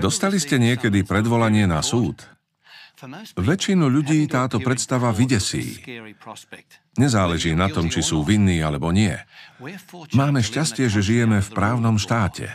Dostali 0.00 0.38
ste 0.42 0.58
niekedy 0.58 1.06
predvolanie 1.06 1.66
na 1.66 1.82
súd? 1.82 2.22
Väčšinu 3.38 3.86
ľudí 3.86 4.26
táto 4.26 4.58
predstava 4.58 5.14
vydesí. 5.14 5.78
Nezáleží 6.98 7.54
na 7.54 7.70
tom, 7.70 7.86
či 7.86 8.02
sú 8.02 8.26
vinní 8.26 8.58
alebo 8.58 8.90
nie. 8.90 9.14
Máme 10.18 10.42
šťastie, 10.42 10.90
že 10.90 10.98
žijeme 10.98 11.38
v 11.38 11.50
právnom 11.54 11.94
štáte. 11.94 12.50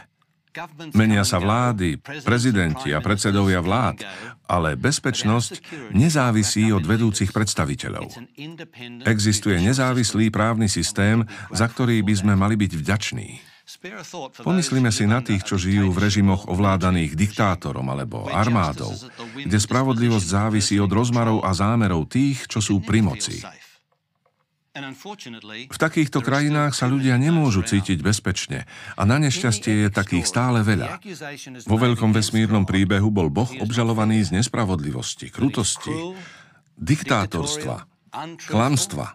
Menia 0.94 1.26
sa 1.26 1.42
vlády, 1.42 1.98
prezidenti 2.22 2.94
a 2.94 3.02
predsedovia 3.02 3.58
vlád, 3.58 4.06
ale 4.46 4.78
bezpečnosť 4.78 5.66
nezávisí 5.98 6.70
od 6.70 6.86
vedúcich 6.86 7.34
predstaviteľov. 7.34 8.06
Existuje 9.10 9.58
nezávislý 9.58 10.30
právny 10.30 10.70
systém, 10.70 11.26
za 11.50 11.66
ktorý 11.66 12.06
by 12.06 12.14
sme 12.14 12.34
mali 12.38 12.54
byť 12.54 12.72
vďační. 12.78 13.53
Pomyslíme 14.44 14.92
si 14.92 15.08
na 15.08 15.24
tých, 15.24 15.48
čo 15.48 15.56
žijú 15.56 15.88
v 15.96 16.02
režimoch 16.04 16.52
ovládaných 16.52 17.16
diktátorom 17.16 17.88
alebo 17.88 18.28
armádou, 18.28 18.92
kde 19.40 19.56
spravodlivosť 19.56 20.28
závisí 20.28 20.76
od 20.84 20.92
rozmarov 20.92 21.48
a 21.48 21.56
zámerov 21.56 22.12
tých, 22.12 22.44
čo 22.52 22.60
sú 22.60 22.84
pri 22.84 23.00
moci. 23.00 23.40
V 25.70 25.78
takýchto 25.78 26.26
krajinách 26.26 26.74
sa 26.74 26.90
ľudia 26.90 27.14
nemôžu 27.16 27.62
cítiť 27.62 28.02
bezpečne. 28.02 28.66
A 28.98 29.06
na 29.06 29.22
nešťastie 29.22 29.86
je 29.86 29.90
takých 29.94 30.26
stále 30.26 30.66
veľa. 30.66 30.98
Vo 31.70 31.78
veľkom 31.78 32.10
vesmírnom 32.10 32.66
príbehu 32.66 33.14
bol 33.14 33.30
Boh 33.30 33.48
obžalovaný 33.62 34.26
z 34.26 34.42
nespravodlivosti, 34.42 35.30
krutosti, 35.30 35.94
diktátorstva, 36.82 37.86
klamstva 38.50 39.14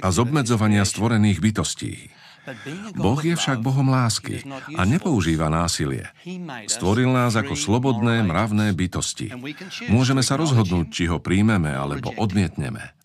a 0.00 0.08
z 0.08 0.16
obmedzovania 0.16 0.88
stvorených 0.88 1.38
bytostí. 1.44 2.08
Boh 2.96 3.20
je 3.20 3.36
však 3.36 3.60
Bohom 3.60 3.92
lásky 3.92 4.42
a 4.74 4.82
nepoužíva 4.88 5.52
násilie. 5.52 6.08
Stvoril 6.66 7.12
nás 7.12 7.36
ako 7.36 7.52
slobodné, 7.52 8.24
mravné 8.24 8.72
bytosti. 8.72 9.32
Môžeme 9.92 10.24
sa 10.24 10.40
rozhodnúť, 10.40 10.86
či 10.88 11.04
ho 11.10 11.20
príjmeme 11.20 11.70
alebo 11.70 12.16
odmietneme. 12.16 12.96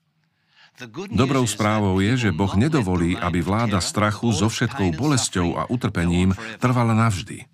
Dobrou 1.16 1.48
správou 1.48 2.04
je, 2.04 2.28
že 2.28 2.36
Boh 2.36 2.52
nedovolí, 2.60 3.16
aby 3.16 3.40
vláda 3.40 3.80
strachu 3.80 4.36
so 4.36 4.52
všetkou 4.52 4.92
bolesťou 5.00 5.56
a 5.56 5.64
utrpením 5.72 6.36
trvala 6.60 6.92
navždy. 6.92 7.48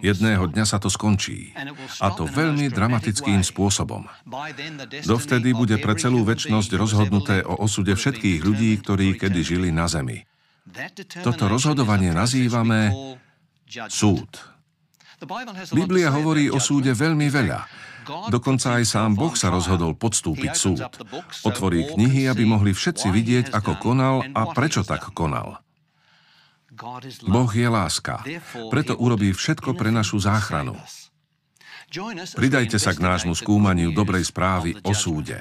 Jedného 0.00 0.48
dňa 0.48 0.64
sa 0.64 0.80
to 0.80 0.88
skončí. 0.88 1.52
A 2.00 2.08
to 2.16 2.24
veľmi 2.24 2.72
dramatickým 2.72 3.44
spôsobom. 3.44 4.08
Dovtedy 5.04 5.52
bude 5.52 5.76
pre 5.78 6.00
celú 6.00 6.24
väčnosť 6.24 6.70
rozhodnuté 6.80 7.36
o 7.44 7.60
osude 7.60 7.92
všetkých 7.92 8.40
ľudí, 8.40 8.72
ktorí 8.80 9.20
kedy 9.20 9.40
žili 9.44 9.68
na 9.68 9.84
zemi. 9.86 10.24
Toto 11.22 11.44
rozhodovanie 11.46 12.10
nazývame 12.10 12.90
súd. 13.90 14.28
Biblia 15.72 16.12
hovorí 16.12 16.52
o 16.52 16.60
súde 16.60 16.92
veľmi 16.92 17.26
veľa. 17.32 17.60
Dokonca 18.30 18.78
aj 18.78 18.84
sám 18.86 19.18
Boh 19.18 19.34
sa 19.34 19.50
rozhodol 19.50 19.98
podstúpiť 19.98 20.52
súd. 20.54 20.78
Otvorí 21.42 21.90
knihy, 21.90 22.30
aby 22.30 22.46
mohli 22.46 22.70
všetci 22.70 23.10
vidieť, 23.10 23.46
ako 23.50 23.82
konal 23.82 24.22
a 24.30 24.54
prečo 24.54 24.86
tak 24.86 25.10
konal. 25.10 25.58
Boh 27.26 27.50
je 27.50 27.66
láska, 27.66 28.20
preto 28.68 28.94
urobí 29.00 29.32
všetko 29.32 29.74
pre 29.74 29.88
našu 29.88 30.20
záchranu. 30.20 30.76
Pridajte 32.36 32.76
sa 32.76 32.92
k 32.92 33.00
nášmu 33.00 33.32
skúmaniu 33.32 33.96
dobrej 33.96 34.28
správy 34.28 34.76
o 34.84 34.92
súde. 34.92 35.40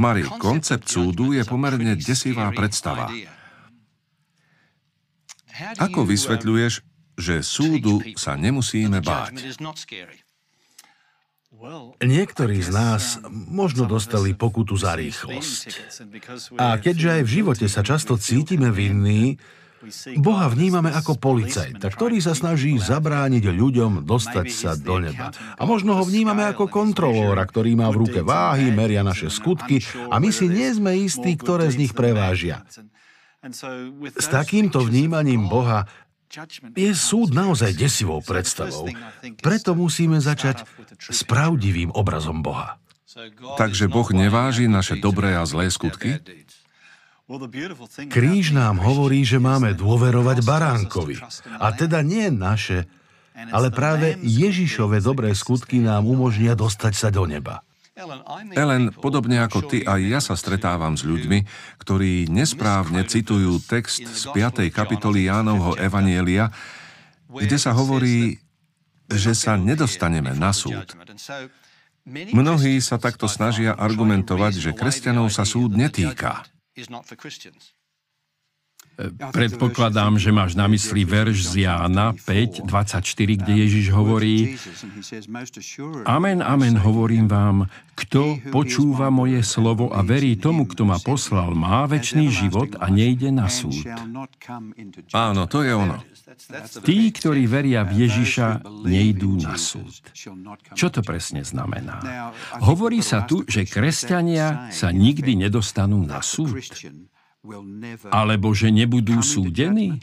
Mari, 0.00 0.26
koncept 0.42 0.90
súdu 0.90 1.36
je 1.36 1.46
pomerne 1.46 1.94
desivá 1.94 2.50
predstava. 2.50 3.12
Ako 5.80 6.04
vysvetľuješ, 6.04 6.84
že 7.16 7.40
súdu 7.40 8.04
sa 8.16 8.36
nemusíme 8.36 9.00
báť? 9.00 9.56
Niektorí 12.04 12.58
z 12.60 12.70
nás 12.70 13.16
možno 13.32 13.88
dostali 13.88 14.36
pokutu 14.36 14.76
za 14.76 14.92
rýchlosť. 14.92 15.66
A 16.60 16.76
keďže 16.76 17.08
aj 17.16 17.22
v 17.24 17.32
živote 17.32 17.66
sa 17.66 17.80
často 17.80 18.20
cítime 18.20 18.68
vinní, 18.68 19.40
Boha 20.18 20.50
vnímame 20.50 20.90
ako 20.90 21.20
policajta, 21.20 21.86
ktorý 21.92 22.18
sa 22.18 22.34
snaží 22.34 22.74
zabrániť 22.76 23.44
ľuďom 23.44 24.02
dostať 24.02 24.46
sa 24.50 24.72
do 24.74 24.98
neba. 24.98 25.30
A 25.56 25.62
možno 25.62 25.94
ho 25.94 26.02
vnímame 26.02 26.42
ako 26.48 26.66
kontrolóra, 26.66 27.46
ktorý 27.46 27.78
má 27.78 27.88
v 27.92 28.08
ruke 28.08 28.20
váhy, 28.24 28.72
meria 28.74 29.06
naše 29.06 29.30
skutky 29.30 29.84
a 30.10 30.18
my 30.18 30.28
si 30.34 30.50
nie 30.50 30.68
sme 30.74 30.96
istí, 30.96 31.38
ktoré 31.38 31.70
z 31.70 31.86
nich 31.86 31.92
prevážia. 31.94 32.66
S 34.16 34.26
takýmto 34.28 34.82
vnímaním 34.82 35.46
Boha 35.46 35.86
je 36.74 36.90
súd 36.92 37.30
naozaj 37.32 37.78
desivou 37.78 38.18
predstavou. 38.20 38.90
Preto 39.38 39.78
musíme 39.78 40.18
začať 40.18 40.66
s 40.98 41.22
pravdivým 41.22 41.94
obrazom 41.94 42.42
Boha. 42.42 42.82
Takže 43.56 43.88
Boh 43.88 44.08
neváži 44.12 44.68
naše 44.68 45.00
dobré 45.00 45.38
a 45.38 45.46
zlé 45.48 45.72
skutky? 45.72 46.20
Kríž 48.06 48.54
nám 48.54 48.78
hovorí, 48.78 49.26
že 49.26 49.42
máme 49.42 49.74
dôverovať 49.74 50.46
baránkovi. 50.46 51.18
A 51.58 51.74
teda 51.74 51.98
nie 52.06 52.30
naše, 52.30 52.86
ale 53.50 53.74
práve 53.74 54.14
Ježišove 54.22 55.02
dobré 55.02 55.34
skutky 55.34 55.82
nám 55.82 56.06
umožnia 56.06 56.54
dostať 56.54 56.94
sa 56.94 57.08
do 57.10 57.26
neba. 57.26 57.65
Ellen, 58.52 58.92
podobne 58.92 59.40
ako 59.40 59.72
ty, 59.72 59.80
aj 59.80 60.00
ja 60.04 60.20
sa 60.20 60.36
stretávam 60.36 61.00
s 61.00 61.02
ľuďmi, 61.08 61.48
ktorí 61.80 62.28
nesprávne 62.28 63.08
citujú 63.08 63.56
text 63.64 64.04
z 64.04 64.22
5. 64.36 64.68
kapitoly 64.68 65.32
Jánovho 65.32 65.80
Evanielia, 65.80 66.52
kde 67.24 67.56
sa 67.56 67.72
hovorí, 67.72 68.36
že 69.08 69.32
sa 69.32 69.56
nedostaneme 69.56 70.36
na 70.36 70.52
súd. 70.52 70.92
Mnohí 72.36 72.84
sa 72.84 73.00
takto 73.00 73.32
snažia 73.32 73.72
argumentovať, 73.72 74.52
že 74.60 74.70
kresťanov 74.76 75.32
sa 75.32 75.48
súd 75.48 75.72
netýka. 75.72 76.44
Predpokladám, 79.32 80.16
že 80.16 80.32
máš 80.32 80.56
na 80.56 80.64
mysli 80.72 81.04
verš 81.04 81.52
z 81.52 81.68
Jána 81.68 82.16
5, 82.16 82.64
24, 82.64 83.04
kde 83.44 83.52
Ježiš 83.68 83.92
hovorí 83.92 84.56
Amen, 86.08 86.40
amen, 86.40 86.80
hovorím 86.80 87.28
vám, 87.28 87.68
kto 87.92 88.40
počúva 88.48 89.12
moje 89.12 89.44
slovo 89.44 89.92
a 89.92 90.00
verí 90.00 90.40
tomu, 90.40 90.64
kto 90.64 90.88
ma 90.88 90.96
poslal, 90.96 91.52
má 91.52 91.84
väčší 91.84 92.32
život 92.32 92.72
a 92.80 92.88
nejde 92.88 93.28
na 93.28 93.52
súd. 93.52 93.84
Áno, 95.12 95.44
to 95.44 95.60
je 95.60 95.72
ono. 95.76 96.00
Tí, 96.80 97.12
ktorí 97.12 97.44
veria 97.44 97.84
v 97.84 98.08
Ježiša, 98.08 98.64
nejdú 98.64 99.36
na 99.44 99.60
súd. 99.60 99.92
Čo 100.72 100.88
to 100.88 101.00
presne 101.04 101.44
znamená? 101.44 102.00
Hovorí 102.64 103.04
sa 103.04 103.28
tu, 103.28 103.44
že 103.44 103.68
kresťania 103.68 104.72
sa 104.72 104.88
nikdy 104.88 105.36
nedostanú 105.36 106.00
na 106.00 106.24
súd. 106.24 106.56
Alebo 108.10 108.52
že 108.52 108.68
nebudú 108.74 109.22
súdení? 109.22 110.02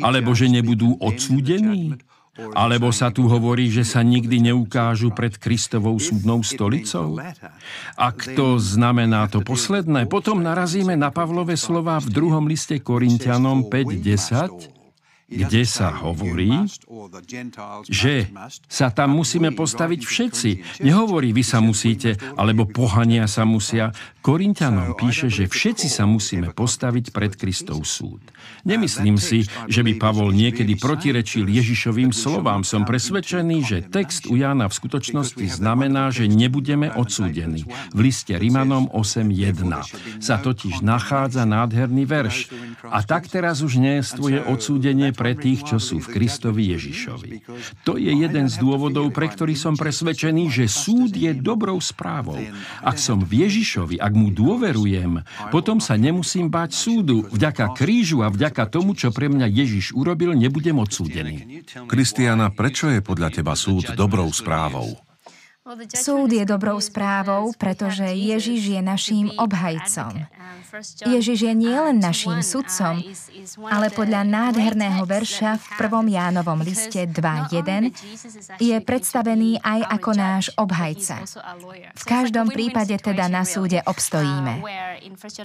Alebo 0.00 0.32
že 0.32 0.48
nebudú 0.48 0.96
odsúdení? 0.98 1.98
Alebo 2.34 2.90
sa 2.90 3.14
tu 3.14 3.30
hovorí, 3.30 3.70
že 3.70 3.86
sa 3.86 4.02
nikdy 4.02 4.50
neukážu 4.50 5.14
pred 5.14 5.38
Kristovou 5.38 5.94
súdnou 6.02 6.42
stolicou? 6.42 7.14
Ak 7.94 8.26
to 8.34 8.58
znamená 8.58 9.30
to 9.30 9.38
posledné, 9.38 10.10
potom 10.10 10.42
narazíme 10.42 10.98
na 10.98 11.14
Pavlové 11.14 11.54
slova 11.54 12.02
v 12.02 12.10
druhom 12.10 12.50
liste 12.50 12.82
Korintianom 12.82 13.70
5.10, 13.70 14.73
kde 15.24 15.64
sa 15.64 15.88
hovorí, 15.88 16.52
že 17.88 18.28
sa 18.68 18.92
tam 18.92 19.16
musíme 19.16 19.56
postaviť 19.56 20.00
všetci. 20.04 20.50
Nehovorí, 20.84 21.32
vy 21.32 21.40
sa 21.40 21.64
musíte, 21.64 22.20
alebo 22.36 22.68
pohania 22.68 23.24
sa 23.24 23.48
musia. 23.48 23.96
Korintianom 24.20 24.96
píše, 24.96 25.32
že 25.32 25.48
všetci 25.48 25.88
sa 25.88 26.04
musíme 26.04 26.52
postaviť 26.52 27.12
pred 27.12 27.32
Kristov 27.40 27.88
súd. 27.88 28.20
Nemyslím 28.68 29.16
si, 29.16 29.48
že 29.68 29.80
by 29.80 29.96
Pavol 29.96 30.32
niekedy 30.32 30.76
protirečil 30.76 31.48
Ježišovým 31.48 32.12
slovám. 32.12 32.60
Som 32.64 32.84
presvedčený, 32.84 33.56
že 33.64 33.78
text 33.84 34.28
u 34.28 34.36
Jána 34.36 34.68
v 34.68 34.76
skutočnosti 34.76 35.44
znamená, 35.56 36.12
že 36.12 36.28
nebudeme 36.28 36.92
odsúdení. 36.92 37.64
V 37.96 37.98
liste 38.00 38.36
Rimanom 38.36 38.92
8.1 38.92 40.20
sa 40.20 40.36
totiž 40.36 40.84
nachádza 40.84 41.48
nádherný 41.48 42.04
verš. 42.04 42.52
A 42.88 43.00
tak 43.00 43.28
teraz 43.28 43.64
už 43.64 43.80
nejestvuje 43.80 44.44
odsúdenie 44.44 45.13
pre 45.14 45.38
tých, 45.38 45.62
čo 45.64 45.78
sú 45.78 46.02
v 46.02 46.18
Kristovi 46.18 46.74
Ježišovi. 46.74 47.30
To 47.86 47.94
je 47.94 48.12
jeden 48.12 48.46
z 48.50 48.54
dôvodov, 48.58 49.14
pre 49.14 49.30
ktorý 49.30 49.54
som 49.54 49.78
presvedčený, 49.78 50.50
že 50.50 50.66
súd 50.66 51.14
je 51.14 51.30
dobrou 51.32 51.78
správou. 51.78 52.42
Ak 52.82 52.98
som 52.98 53.22
v 53.22 53.46
Ježišovi, 53.46 54.02
ak 54.02 54.12
mu 54.12 54.34
dôverujem, 54.34 55.22
potom 55.54 55.78
sa 55.78 55.94
nemusím 55.94 56.50
báť 56.50 56.74
súdu. 56.74 57.24
Vďaka 57.30 57.72
krížu 57.78 58.26
a 58.26 58.28
vďaka 58.28 58.66
tomu, 58.66 58.98
čo 58.98 59.14
pre 59.14 59.30
mňa 59.30 59.46
Ježiš 59.46 59.94
urobil, 59.94 60.34
nebudem 60.34 60.76
odsúdený. 60.82 61.64
Kristiana, 61.86 62.50
prečo 62.50 62.90
je 62.90 62.98
podľa 62.98 63.30
teba 63.30 63.54
súd 63.54 63.94
dobrou 63.94 64.26
správou? 64.34 65.13
Súd 65.96 66.28
je 66.28 66.44
dobrou 66.44 66.76
správou, 66.76 67.48
pretože 67.56 68.04
Ježiš 68.04 68.76
je 68.76 68.80
naším 68.84 69.32
obhajcom. 69.40 70.28
Ježiš 71.08 71.40
je 71.40 71.54
nielen 71.56 72.04
naším 72.04 72.44
sudcom, 72.44 73.00
ale 73.72 73.88
podľa 73.88 74.28
nádherného 74.28 75.08
verša 75.08 75.56
v 75.56 75.64
1. 75.80 76.20
Jánovom 76.20 76.60
liste 76.60 77.08
2.1 77.08 78.60
je 78.60 78.76
predstavený 78.76 79.64
aj 79.64 79.80
ako 79.88 80.10
náš 80.12 80.44
obhajca. 80.60 81.24
V 81.96 82.04
každom 82.04 82.52
prípade 82.52 83.00
teda 83.00 83.32
na 83.32 83.48
súde 83.48 83.80
obstojíme. 83.88 84.60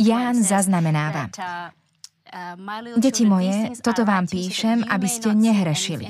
Ján 0.03 0.35
zaznamenáva. 0.43 1.31
Deti 2.97 3.25
moje, 3.25 3.73
toto 3.81 4.05
vám 4.05 4.29
píšem, 4.29 4.85
aby 4.85 5.07
ste 5.09 5.33
nehrešili. 5.33 6.05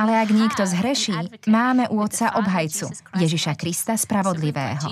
Ale 0.00 0.12
ak 0.16 0.28
niekto 0.32 0.64
zhreší, 0.64 1.12
máme 1.44 1.92
u 1.92 2.00
Otca 2.00 2.32
obhajcu, 2.40 2.88
Ježiša 3.20 3.52
Krista 3.60 3.92
Spravodlivého. 3.96 4.88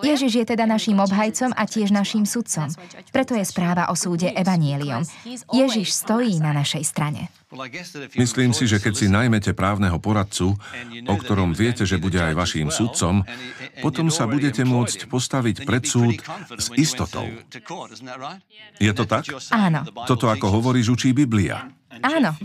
Ježiš 0.00 0.32
je 0.40 0.44
teda 0.48 0.64
našim 0.64 0.96
obhajcom 0.96 1.52
a 1.52 1.62
tiež 1.68 1.92
našim 1.92 2.24
sudcom. 2.24 2.72
Preto 3.12 3.36
je 3.36 3.44
správa 3.44 3.92
o 3.92 3.94
súde 3.96 4.32
Evanielium. 4.32 5.04
Ježiš 5.52 5.92
stojí 5.92 6.40
na 6.40 6.56
našej 6.56 6.84
strane. 6.84 7.39
Myslím 8.14 8.54
si, 8.54 8.70
že 8.70 8.78
keď 8.78 8.94
si 8.94 9.06
najmete 9.10 9.50
právneho 9.58 9.98
poradcu, 9.98 10.54
o 11.10 11.14
ktorom 11.18 11.50
viete, 11.50 11.82
že 11.82 11.98
bude 11.98 12.22
aj 12.22 12.38
vaším 12.38 12.70
sudcom, 12.70 13.26
potom 13.82 14.06
sa 14.06 14.30
budete 14.30 14.62
môcť 14.62 15.10
postaviť 15.10 15.66
pred 15.66 15.82
súd 15.82 16.14
s 16.54 16.70
istotou. 16.78 17.26
Je 18.78 18.92
to 18.94 19.02
tak? 19.02 19.26
Áno. 19.50 19.82
Toto, 20.06 20.30
ako 20.30 20.62
hovoríš, 20.62 20.94
učí 20.94 21.10
Biblia. 21.10 21.66
Áno. 22.06 22.38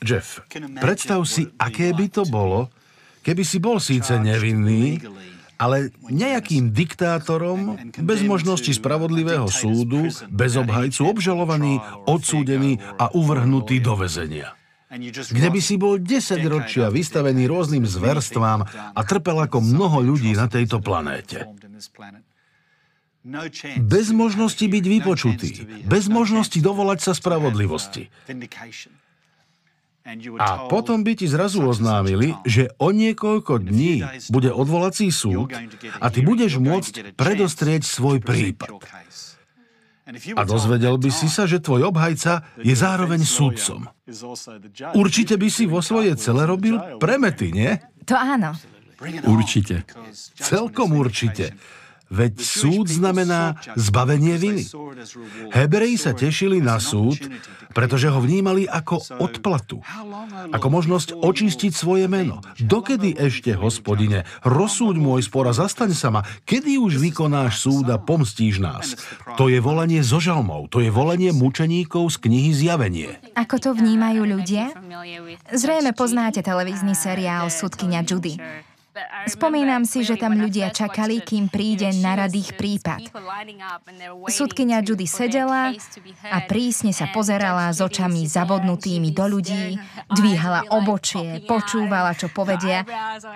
Jeff, 0.00 0.40
predstav 0.80 1.20
si, 1.28 1.44
aké 1.60 1.92
by 1.92 2.08
to 2.08 2.24
bolo, 2.24 2.72
keby 3.20 3.44
si 3.44 3.60
bol 3.60 3.76
síce 3.76 4.16
nevinný, 4.16 4.96
ale 5.58 5.90
nejakým 6.06 6.70
diktátorom, 6.70 7.90
bez 7.98 8.22
možnosti 8.22 8.70
spravodlivého 8.70 9.50
súdu, 9.50 10.06
bez 10.30 10.54
obhajcu, 10.54 11.10
obžalovaný, 11.10 11.82
odsúdený 12.06 12.78
a 12.96 13.10
uvrhnutý 13.10 13.82
do 13.82 13.98
väzenia. 13.98 14.54
Kde 14.88 15.48
by 15.52 15.60
si 15.60 15.76
bol 15.76 16.00
10 16.00 16.40
ročia 16.48 16.88
vystavený 16.88 17.44
rôznym 17.44 17.84
zverstvám 17.84 18.64
a 18.96 19.00
trpel 19.04 19.36
ako 19.44 19.60
mnoho 19.60 20.00
ľudí 20.00 20.32
na 20.32 20.48
tejto 20.48 20.80
planéte. 20.80 21.44
Bez 23.76 24.08
možnosti 24.14 24.64
byť 24.64 24.84
vypočutý, 24.88 25.50
bez 25.84 26.08
možnosti 26.08 26.56
dovolať 26.56 27.04
sa 27.04 27.12
spravodlivosti. 27.12 28.08
A 30.40 30.72
potom 30.72 31.04
by 31.04 31.12
ti 31.20 31.28
zrazu 31.28 31.60
oznámili, 31.60 32.32
že 32.48 32.72
o 32.80 32.88
niekoľko 32.96 33.60
dní 33.60 34.00
bude 34.32 34.48
odvolací 34.48 35.12
súd 35.12 35.52
a 36.00 36.06
ty 36.08 36.24
budeš 36.24 36.56
môcť 36.56 37.12
predostrieť 37.12 37.84
svoj 37.84 38.24
prípad. 38.24 38.72
A 40.08 40.42
dozvedel 40.48 40.96
by 40.96 41.12
si 41.12 41.28
sa, 41.28 41.44
že 41.44 41.60
tvoj 41.60 41.92
obhajca 41.92 42.40
je 42.64 42.72
zároveň 42.72 43.20
súdcom. 43.28 43.92
Určite 44.96 45.36
by 45.36 45.48
si 45.52 45.68
vo 45.68 45.84
svojej 45.84 46.16
cele 46.16 46.48
robil 46.48 46.80
premety, 46.96 47.52
nie? 47.52 47.76
To 48.08 48.16
áno. 48.16 48.56
Určite. 49.28 49.84
Celkom 50.40 50.96
určite. 50.96 51.52
Veď 52.08 52.40
súd 52.40 52.88
znamená 52.88 53.60
zbavenie 53.76 54.40
viny. 54.40 54.64
Hebreji 55.52 55.96
sa 56.00 56.16
tešili 56.16 56.56
na 56.64 56.80
súd, 56.80 57.20
pretože 57.76 58.08
ho 58.08 58.16
vnímali 58.16 58.64
ako 58.64 59.20
odplatu. 59.20 59.84
Ako 60.48 60.66
možnosť 60.72 61.20
očistiť 61.20 61.72
svoje 61.76 62.08
meno. 62.08 62.40
Dokedy 62.56 63.12
ešte, 63.12 63.52
hospodine, 63.52 64.24
rozsúď 64.40 64.96
môj 64.96 65.28
spor 65.28 65.52
a 65.52 65.52
zastaň 65.52 65.92
sa 65.92 66.08
ma, 66.08 66.24
kedy 66.48 66.80
už 66.80 66.96
vykonáš 66.96 67.68
súd 67.68 67.92
a 67.92 68.00
pomstíš 68.00 68.64
nás. 68.64 68.96
To 69.36 69.52
je 69.52 69.60
volanie 69.60 70.00
zo 70.00 70.16
žalmov, 70.16 70.72
to 70.72 70.80
je 70.80 70.88
volanie 70.88 71.28
mučeníkov 71.36 72.08
z 72.08 72.16
knihy 72.24 72.50
Zjavenie. 72.56 73.20
Ako 73.36 73.60
to 73.60 73.70
vnímajú 73.76 74.24
ľudia? 74.24 74.72
Zrejme 75.52 75.92
poznáte 75.92 76.40
televízny 76.40 76.96
seriál 76.96 77.52
Sudkynia 77.52 78.00
Judy. 78.00 78.40
Spomínam 79.28 79.84
si, 79.84 80.02
že 80.02 80.16
tam 80.16 80.34
ľudia 80.34 80.72
čakali, 80.72 81.20
kým 81.22 81.52
príde 81.52 81.90
na 82.00 82.16
rad 82.18 82.32
ich 82.34 82.54
prípad. 82.56 83.10
Sudkynia 84.28 84.80
Judy 84.82 85.06
sedela 85.06 85.74
a 86.24 86.38
prísne 86.46 86.90
sa 86.94 87.10
pozerala 87.12 87.70
s 87.70 87.78
očami 87.82 88.24
zabodnutými 88.24 89.10
do 89.12 89.24
ľudí, 89.28 89.78
dvíhala 90.12 90.70
obočie, 90.72 91.44
počúvala, 91.44 92.16
čo 92.16 92.32
povedia 92.32 92.82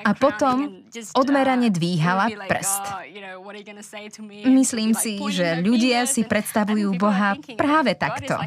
a 0.03 0.11
potom 0.17 0.83
odmerane 1.17 1.69
dvíhala 1.73 2.29
prst. 2.49 2.85
Myslím 4.47 4.93
si, 4.93 5.19
že 5.33 5.61
ľudia 5.61 6.05
si 6.09 6.25
predstavujú 6.25 6.95
Boha 6.97 7.37
práve 7.57 7.97
takto. 7.97 8.39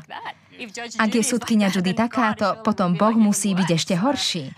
Ak 1.00 1.12
je 1.12 1.24
súdkynia 1.24 1.68
Judy 1.72 1.92
takáto, 1.92 2.60
potom 2.63 2.96
Boh 2.96 3.16
musí 3.16 3.52
byť 3.56 3.69
ešte 3.72 3.94
horší. 4.00 4.52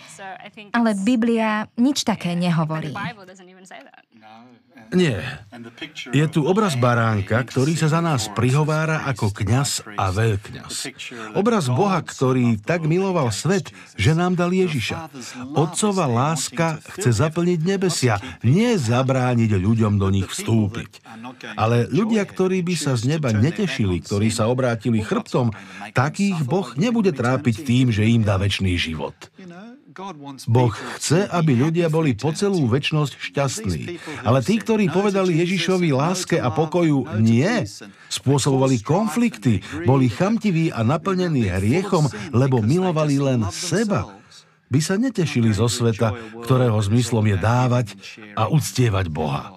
Ale 0.73 0.93
Biblia 0.93 1.65
nič 1.77 2.05
také 2.05 2.37
nehovorí. 2.37 2.93
Nie. 4.93 5.19
Je 6.15 6.25
tu 6.31 6.45
obraz 6.47 6.77
baránka, 6.79 7.41
ktorý 7.43 7.75
sa 7.75 7.91
za 7.91 7.99
nás 7.99 8.31
prihovára 8.31 9.03
ako 9.09 9.33
kňaz 9.33 9.83
a 9.97 10.13
veľkňaz. 10.13 10.73
Obraz 11.35 11.67
Boha, 11.67 11.99
ktorý 11.99 12.61
tak 12.61 12.87
miloval 12.87 13.33
svet, 13.33 13.73
že 13.99 14.15
nám 14.15 14.39
dal 14.39 14.53
Ježiša. 14.53 15.11
Otcova 15.57 16.07
láska 16.07 16.79
chce 16.95 17.11
zaplniť 17.11 17.59
nebesia, 17.65 18.21
nie 18.45 18.77
zabrániť 18.79 19.59
ľuďom 19.59 19.99
do 19.99 20.07
nich 20.13 20.27
vstúpiť. 20.29 21.03
Ale 21.59 21.89
ľudia, 21.91 22.23
ktorí 22.23 22.63
by 22.63 22.75
sa 22.77 22.93
z 22.95 23.17
neba 23.17 23.33
netešili, 23.35 23.99
ktorí 24.03 24.31
sa 24.31 24.47
obrátili 24.47 25.03
chrbtom, 25.03 25.51
takých 25.91 26.39
Boh 26.47 26.71
nebude 26.79 27.11
trápiť 27.11 27.65
tým, 27.65 27.85
že 27.91 28.07
im 28.07 28.23
dá 28.23 28.39
väčší 28.39 28.77
život. 28.77 29.15
Boh 30.45 30.73
chce, 30.97 31.25
aby 31.25 31.57
ľudia 31.57 31.89
boli 31.89 32.13
po 32.13 32.29
celú 32.29 32.69
väčnosť 32.69 33.13
šťastní. 33.17 33.97
Ale 34.21 34.45
tí, 34.45 34.61
ktorí 34.61 34.93
povedali 34.93 35.41
Ježišovi 35.41 35.89
láske 35.89 36.37
a 36.37 36.53
pokoju 36.53 37.17
nie, 37.17 37.65
spôsobovali 38.13 38.85
konflikty, 38.85 39.65
boli 39.89 40.13
chamtiví 40.13 40.69
a 40.69 40.85
naplnení 40.85 41.49
hriechom, 41.49 42.05
lebo 42.29 42.61
milovali 42.61 43.17
len 43.17 43.41
seba, 43.49 44.05
by 44.69 44.79
sa 44.83 45.01
netešili 45.01 45.49
zo 45.49 45.65
sveta, 45.65 46.13
ktorého 46.45 46.77
zmyslom 46.77 47.25
je 47.33 47.37
dávať 47.41 47.87
a 48.37 48.53
uctievať 48.53 49.09
Boha. 49.09 49.56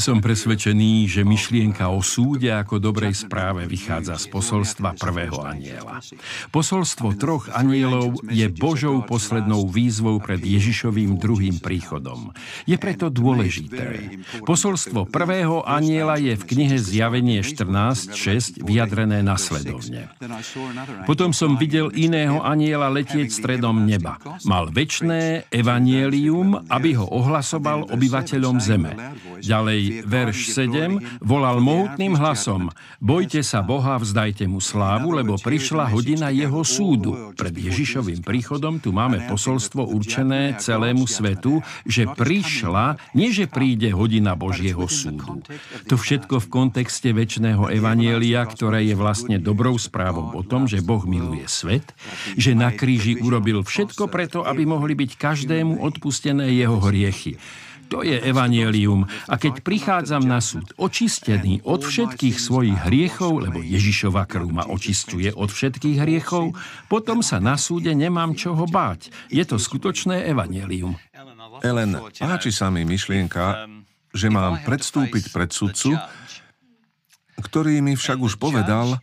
Som 0.00 0.24
presvedčený, 0.24 1.04
že 1.12 1.22
myšlienka 1.28 1.92
o 1.92 2.00
súde 2.00 2.48
ako 2.48 2.80
dobrej 2.80 3.12
správe 3.12 3.68
vychádza 3.68 4.16
z 4.16 4.26
posolstva 4.32 4.96
prvého 4.96 5.44
aniela. 5.44 6.00
Posolstvo 6.48 7.12
troch 7.20 7.52
anielov 7.52 8.16
je 8.32 8.48
Božou 8.48 9.04
poslednou 9.04 9.68
výzvou 9.68 10.16
pred 10.24 10.40
Ježišovým 10.40 11.20
druhým 11.20 11.60
príchodom. 11.60 12.32
Je 12.64 12.80
preto 12.80 13.12
dôležité. 13.12 14.16
Posolstvo 14.42 15.04
prvého 15.12 15.60
aniela 15.68 16.16
je 16.16 16.32
v 16.32 16.44
knihe 16.48 16.76
Zjavenie 16.80 17.44
14.6 17.44 18.64
vyjadrené 18.64 19.20
nasledovne. 19.20 20.08
Potom 21.04 21.36
som 21.36 21.60
videl 21.60 21.92
iného 21.92 22.40
aniela 22.40 22.88
letieť 22.88 23.28
stredom 23.28 23.84
neba. 23.84 24.16
Mal 24.48 24.72
väčné 24.72 25.44
evanielium, 25.52 26.72
aby 26.72 26.96
ho 26.96 27.04
ohlasoval 27.04 27.92
obyvateľom 27.92 28.56
zeme. 28.62 28.92
Ďalej, 29.42 30.06
verš 30.06 30.54
7, 30.54 31.18
volal 31.18 31.58
mohutným 31.58 32.14
hlasom, 32.14 32.70
bojte 33.02 33.42
sa 33.42 33.58
Boha, 33.58 33.98
vzdajte 33.98 34.46
mu 34.46 34.62
slávu, 34.62 35.10
lebo 35.18 35.34
prišla 35.34 35.90
hodina 35.90 36.30
jeho 36.30 36.62
súdu. 36.62 37.34
Pred 37.34 37.50
Ježišovým 37.50 38.22
príchodom 38.22 38.78
tu 38.78 38.94
máme 38.94 39.26
posolstvo 39.26 39.90
určené 39.90 40.54
celému 40.62 41.10
svetu, 41.10 41.58
že 41.82 42.06
prišla, 42.06 43.02
nie 43.18 43.34
že 43.34 43.50
príde 43.50 43.90
hodina 43.90 44.38
Božieho 44.38 44.86
súdu. 44.86 45.42
To 45.90 45.98
všetko 45.98 46.38
v 46.38 46.46
kontexte 46.46 47.10
väčšného 47.10 47.66
evanielia, 47.74 48.46
ktoré 48.46 48.86
je 48.86 48.94
vlastne 48.94 49.42
dobrou 49.42 49.74
správou 49.74 50.30
o 50.38 50.42
tom, 50.46 50.70
že 50.70 50.78
Boh 50.78 51.02
miluje 51.02 51.50
svet, 51.50 51.90
že 52.38 52.54
na 52.54 52.70
kríži 52.70 53.18
urobil 53.18 53.66
všetko 53.66 54.06
preto, 54.06 54.46
aby 54.46 54.62
mohli 54.70 54.94
byť 54.94 55.10
každému 55.18 55.82
odpustené 55.82 56.54
jeho 56.54 56.78
hriechy. 56.78 57.42
To 57.92 58.00
je 58.00 58.16
evanielium. 58.16 59.04
A 59.28 59.36
keď 59.36 59.60
prichádzam 59.60 60.24
na 60.24 60.40
súd 60.40 60.72
očistený 60.80 61.60
od 61.68 61.84
všetkých 61.84 62.40
svojich 62.40 62.88
hriechov, 62.88 63.44
lebo 63.44 63.60
Ježišova 63.60 64.24
krv 64.24 64.48
ma 64.48 64.64
očistuje 64.64 65.28
od 65.36 65.52
všetkých 65.52 66.00
hriechov, 66.00 66.56
potom 66.88 67.20
sa 67.20 67.36
na 67.36 67.60
súde 67.60 67.92
nemám 67.92 68.32
čoho 68.32 68.64
báť. 68.64 69.12
Je 69.28 69.44
to 69.44 69.60
skutočné 69.60 70.24
evanielium. 70.24 70.96
Ellen, 71.60 72.00
páči 72.16 72.48
sa 72.48 72.72
mi 72.72 72.88
myšlienka, 72.88 73.68
že 74.16 74.32
mám 74.32 74.64
predstúpiť 74.64 75.28
pred 75.28 75.52
sudcu, 75.52 75.92
ktorý 77.44 77.84
mi 77.84 77.92
však 77.92 78.16
už 78.24 78.40
povedal, 78.40 78.96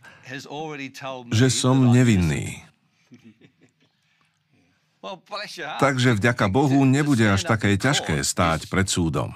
že 1.30 1.46
som 1.46 1.94
nevinný. 1.94 2.69
Takže 5.80 6.16
vďaka 6.20 6.46
Bohu 6.52 6.84
nebude 6.84 7.24
až 7.24 7.48
také 7.48 7.74
ťažké 7.80 8.20
stáť 8.20 8.68
pred 8.68 8.84
súdom. 8.84 9.32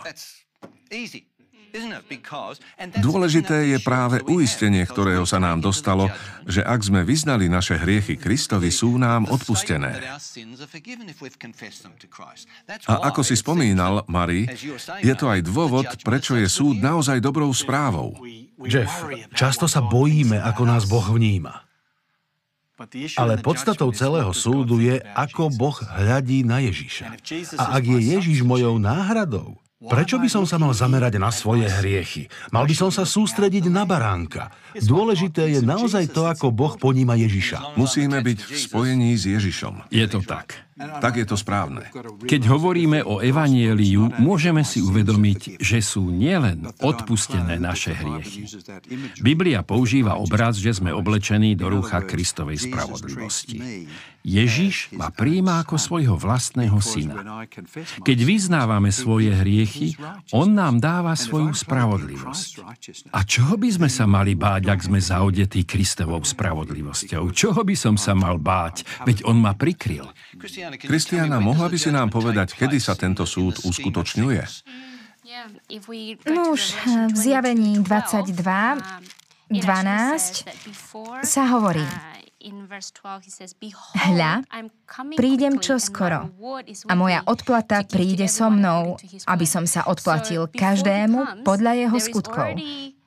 Dôležité 3.03 3.75
je 3.75 3.79
práve 3.83 4.23
uistenie, 4.31 4.87
ktorého 4.87 5.27
sa 5.27 5.43
nám 5.43 5.59
dostalo, 5.59 6.07
že 6.47 6.63
ak 6.63 6.87
sme 6.87 7.03
vyznali 7.03 7.51
naše 7.51 7.75
hriechy 7.75 8.15
Kristovi, 8.15 8.71
sú 8.71 8.95
nám 8.95 9.27
odpustené. 9.27 9.99
A 12.87 12.95
ako 13.11 13.21
si 13.27 13.35
spomínal, 13.35 14.07
Mari, 14.07 14.47
je 15.03 15.15
to 15.19 15.27
aj 15.27 15.41
dôvod, 15.43 15.87
prečo 16.07 16.39
je 16.39 16.47
súd 16.47 16.79
naozaj 16.79 17.19
dobrou 17.19 17.51
správou. 17.51 18.15
Jeff, 18.71 19.11
často 19.35 19.67
sa 19.67 19.83
bojíme, 19.83 20.39
ako 20.47 20.63
nás 20.63 20.87
Boh 20.87 21.03
vníma. 21.03 21.64
Ale 23.15 23.39
podstatou 23.39 23.95
celého 23.95 24.35
súdu 24.35 24.83
je, 24.83 24.99
ako 25.15 25.47
Boh 25.55 25.79
hľadí 25.79 26.43
na 26.43 26.59
Ježiša. 26.59 27.07
A 27.55 27.79
ak 27.79 27.83
je 27.87 27.99
Ježiš 28.19 28.43
mojou 28.43 28.83
náhradou, 28.83 29.63
Prečo 29.85 30.17
by 30.17 30.29
som 30.33 30.49
sa 30.49 30.57
mal 30.57 30.73
zamerať 30.73 31.21
na 31.21 31.29
svoje 31.29 31.69
hriechy? 31.69 32.33
Mal 32.49 32.65
by 32.65 32.73
som 32.73 32.89
sa 32.89 33.05
sústrediť 33.05 33.69
na 33.69 33.85
baránka. 33.85 34.49
Dôležité 34.73 35.53
je 35.53 35.61
naozaj 35.61 36.09
to, 36.09 36.25
ako 36.25 36.49
Boh 36.49 36.73
poníma 36.81 37.21
Ježiša. 37.21 37.77
Musíme 37.77 38.25
byť 38.25 38.39
v 38.49 38.51
spojení 38.65 39.13
s 39.13 39.29
Ježišom. 39.29 39.93
Je 39.93 40.07
to 40.09 40.25
tak. 40.25 40.57
Tak 40.75 41.15
je 41.23 41.27
to 41.27 41.39
správne. 41.39 41.87
Keď 42.27 42.43
hovoríme 42.51 43.07
o 43.07 43.23
evanieliu, 43.23 44.11
môžeme 44.19 44.67
si 44.67 44.83
uvedomiť, 44.83 45.63
že 45.63 45.79
sú 45.79 46.11
nielen 46.11 46.67
odpustené 46.83 47.63
naše 47.63 47.95
hriechy. 47.95 48.51
Biblia 49.23 49.63
používa 49.63 50.19
obraz, 50.19 50.59
že 50.59 50.75
sme 50.75 50.91
oblečení 50.91 51.55
do 51.55 51.71
rúcha 51.71 52.03
Kristovej 52.03 52.59
spravodlivosti. 52.67 53.87
Ježiš 54.25 54.89
ma 54.97 55.13
príjma 55.13 55.61
ako 55.61 55.77
svojho 55.77 56.17
vlastného 56.17 56.81
syna. 56.81 57.45
Keď 58.01 58.19
vyznávame 58.25 58.89
svoje 58.89 59.37
hriechy, 59.37 60.01
on 60.33 60.57
nám 60.57 60.81
dáva 60.81 61.13
svoju 61.13 61.53
spravodlivosť. 61.53 62.65
A 63.13 63.21
čoho 63.29 63.61
by 63.61 63.69
sme 63.69 63.89
sa 63.93 64.09
mali 64.09 64.33
báť, 64.33 64.73
ak 64.73 64.81
sme 64.89 64.97
zaodetí 64.97 65.69
Kristovou 65.69 66.25
spravodlivosťou? 66.25 67.37
Čoho 67.37 67.61
by 67.69 67.77
som 67.77 68.01
sa 68.01 68.17
mal 68.17 68.41
báť, 68.41 69.05
veď 69.05 69.29
on 69.29 69.45
ma 69.45 69.53
prikryl? 69.53 70.09
Kristiana, 70.73 71.41
mohla 71.41 71.69
by 71.69 71.77
si 71.77 71.91
nám 71.93 72.09
povedať, 72.09 72.57
kedy 72.57 72.79
sa 72.81 72.97
tento 72.97 73.29
súd 73.29 73.61
uskutočňuje? 73.65 74.43
No 76.31 76.41
už 76.53 76.63
v 77.11 77.17
zjavení 77.17 77.81
22, 77.83 78.33
12 79.51 81.25
sa 81.25 81.43
hovorí, 81.53 81.85
Hľa, 84.05 84.45
prídem 85.17 85.57
čoskoro. 85.65 86.29
A 86.85 86.93
moja 86.93 87.25
odplata 87.25 87.89
príde 87.89 88.29
so 88.29 88.53
mnou, 88.53 89.01
aby 89.25 89.47
som 89.49 89.65
sa 89.65 89.89
odplatil 89.89 90.53
každému 90.53 91.41
podľa 91.41 91.73
jeho 91.89 91.97
skutkov. 91.97 92.61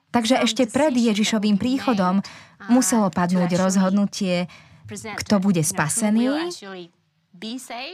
Takže 0.09 0.41
ešte 0.41 0.65
pred 0.65 0.89
Ježišovým 0.89 1.61
príchodom 1.61 2.25
muselo 2.73 3.13
padnúť 3.13 3.61
rozhodnutie, 3.61 4.49
kto 4.89 5.37
bude 5.37 5.61
spasený 5.61 6.49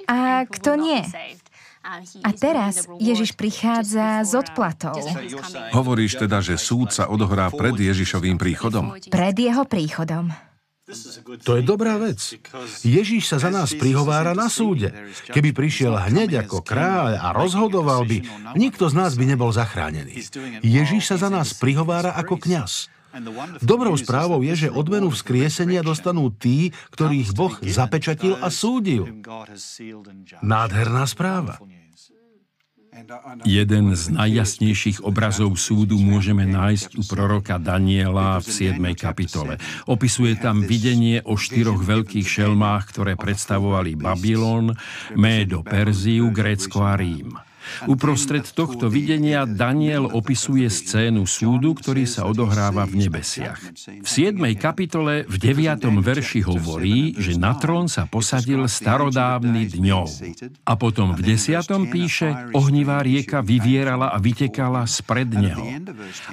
a 0.08 0.48
kto 0.48 0.72
nie. 0.80 1.02
A 2.24 2.32
teraz 2.32 2.88
Ježiš 2.96 3.36
prichádza 3.36 4.24
s 4.24 4.32
odplatou. 4.32 4.96
Hovoríš 5.76 6.16
teda, 6.16 6.40
že 6.40 6.56
súd 6.56 6.96
sa 6.96 7.12
odohrá 7.12 7.52
pred 7.52 7.76
Ježišovým 7.76 8.40
príchodom? 8.40 8.96
Pred 9.12 9.36
jeho 9.36 9.68
príchodom. 9.68 10.32
To 11.48 11.56
je 11.56 11.64
dobrá 11.64 11.96
vec. 11.96 12.20
Ježíš 12.84 13.32
sa 13.32 13.40
za 13.40 13.48
nás 13.48 13.72
prihovára 13.72 14.36
na 14.36 14.52
súde. 14.52 14.92
Keby 15.32 15.56
prišiel 15.56 15.96
hneď 15.96 16.44
ako 16.44 16.60
kráľ 16.60 17.24
a 17.24 17.32
rozhodoval 17.32 18.04
by, 18.04 18.20
nikto 18.60 18.92
z 18.92 18.96
nás 19.00 19.16
by 19.16 19.24
nebol 19.24 19.48
zachránený. 19.56 20.28
Ježíš 20.60 21.08
sa 21.08 21.16
za 21.16 21.32
nás 21.32 21.56
prihovára 21.56 22.12
ako 22.20 22.36
kňaz. 22.36 22.93
Dobrou 23.62 23.94
správou 23.94 24.42
je, 24.42 24.68
že 24.68 24.74
odmenu 24.74 25.14
vzkriesenia 25.14 25.86
dostanú 25.86 26.34
tí, 26.34 26.74
ktorých 26.98 27.30
Boh 27.38 27.54
zapečatil 27.62 28.42
a 28.42 28.50
súdil. 28.50 29.06
Nádherná 30.42 31.06
správa. 31.06 31.62
Jeden 33.42 33.98
z 33.98 34.04
najjasnejších 34.14 35.02
obrazov 35.02 35.58
súdu 35.58 35.98
môžeme 35.98 36.46
nájsť 36.46 37.02
u 37.02 37.04
proroka 37.10 37.58
Daniela 37.58 38.38
v 38.38 38.46
7. 38.46 38.78
kapitole. 38.94 39.58
Opisuje 39.90 40.38
tam 40.38 40.62
videnie 40.62 41.26
o 41.26 41.34
štyroch 41.34 41.82
veľkých 41.82 42.26
šelmách, 42.26 42.94
ktoré 42.94 43.18
predstavovali 43.18 43.98
Babylon, 43.98 44.78
Médo, 45.18 45.66
Perziu, 45.66 46.30
Grécko 46.30 46.86
a 46.86 46.94
Rím. 46.94 47.34
Uprostred 47.88 48.44
tohto 48.52 48.92
videnia 48.92 49.48
Daniel 49.48 50.10
opisuje 50.12 50.68
scénu 50.68 51.24
súdu, 51.24 51.72
ktorý 51.78 52.04
sa 52.04 52.28
odohráva 52.28 52.84
v 52.84 53.08
nebesiach. 53.08 53.60
V 54.04 54.08
7. 54.08 54.36
kapitole 54.60 55.24
v 55.24 55.36
9. 55.40 55.88
verši 56.04 56.44
hovorí, 56.44 57.16
že 57.16 57.40
na 57.40 57.56
trón 57.56 57.88
sa 57.88 58.04
posadil 58.04 58.68
starodávny 58.68 59.72
dňov. 59.72 60.08
A 60.68 60.74
potom 60.76 61.16
v 61.16 61.36
10. 61.36 61.64
píše, 61.88 62.52
ohnivá 62.52 63.00
rieka 63.00 63.40
vyvierala 63.40 64.12
a 64.12 64.18
vytekala 64.20 64.84
spred 64.84 65.32
neho. 65.32 65.64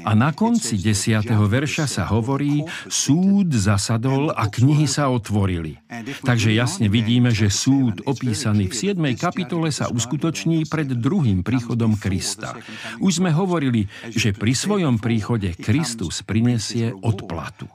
A 0.02 0.11
na 0.18 0.35
konci 0.35 0.75
10. 0.75 1.23
verša 1.30 1.87
sa 1.87 2.04
hovorí, 2.11 2.66
súd 2.90 3.54
zasadol 3.54 4.35
a 4.35 4.50
knihy 4.50 4.90
sa 4.90 5.06
otvorili. 5.12 5.78
Takže 6.26 6.50
jasne 6.50 6.90
vidíme, 6.90 7.30
že 7.30 7.47
súd 7.47 8.02
opísaný 8.02 8.66
v 8.66 8.75
7. 8.75 8.99
kapitole 9.14 9.70
sa 9.70 9.87
uskutoční 9.87 10.66
pred 10.66 10.90
druhým 10.90 11.30
druhým 11.31 11.47
príchodom 11.47 11.95
Krista. 11.95 12.59
Už 12.99 13.23
sme 13.23 13.31
hovorili, 13.31 13.87
že 14.11 14.35
pri 14.35 14.51
svojom 14.51 14.99
príchode 14.99 15.55
Kristus 15.55 16.27
prinesie 16.27 16.91
odplatu. 16.91 17.71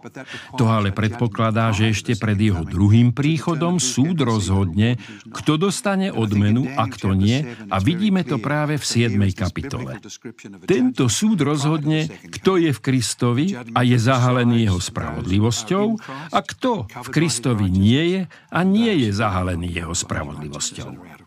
To 0.60 0.68
ale 0.68 0.92
predpokladá, 0.92 1.72
že 1.72 1.96
ešte 1.96 2.20
pred 2.20 2.36
jeho 2.36 2.68
druhým 2.68 3.16
príchodom 3.16 3.80
súd 3.80 4.20
rozhodne, 4.28 5.00
kto 5.32 5.56
dostane 5.56 6.12
odmenu 6.12 6.68
a 6.76 6.84
kto 6.92 7.16
nie 7.16 7.48
a 7.72 7.80
vidíme 7.80 8.28
to 8.28 8.44
práve 8.44 8.76
v 8.76 8.84
7. 8.84 9.16
kapitole. 9.32 10.04
Tento 10.68 11.08
súd 11.08 11.40
rozhodne, 11.40 12.12
kto 12.28 12.60
je 12.60 12.76
v 12.76 12.80
Kristovi 12.84 13.56
a 13.56 13.80
je 13.88 13.96
zahalený 13.96 14.68
jeho 14.68 14.84
spravodlivosťou 14.84 15.86
a 16.36 16.40
kto 16.44 16.92
v 16.92 17.08
Kristovi 17.08 17.72
nie 17.72 18.04
je 18.12 18.22
a 18.52 18.60
nie 18.68 18.92
je 19.08 19.10
zahalený 19.16 19.72
jeho 19.72 19.96
spravodlivosťou. 19.96 21.25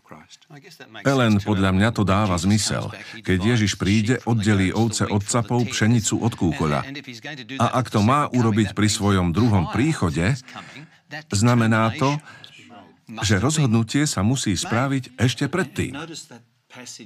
Ellen, 1.05 1.37
podľa 1.41 1.71
mňa 1.73 1.89
to 1.93 2.03
dáva 2.05 2.37
zmysel. 2.37 2.89
Keď 3.21 3.39
Ježiš 3.39 3.77
príde, 3.77 4.17
oddelí 4.25 4.73
ovce 4.73 5.05
od 5.05 5.21
capov, 5.25 5.65
pšenicu 5.69 6.21
od 6.21 6.33
kúkoľa. 6.33 6.85
A 7.61 7.65
ak 7.77 7.93
to 7.93 8.01
má 8.01 8.29
urobiť 8.29 8.73
pri 8.73 8.89
svojom 8.89 9.29
druhom 9.33 9.69
príchode, 9.69 10.37
znamená 11.33 11.93
to, 11.97 12.17
že 13.25 13.41
rozhodnutie 13.41 14.05
sa 14.05 14.21
musí 14.21 14.53
spraviť 14.53 15.17
ešte 15.17 15.49
predtým. 15.49 15.97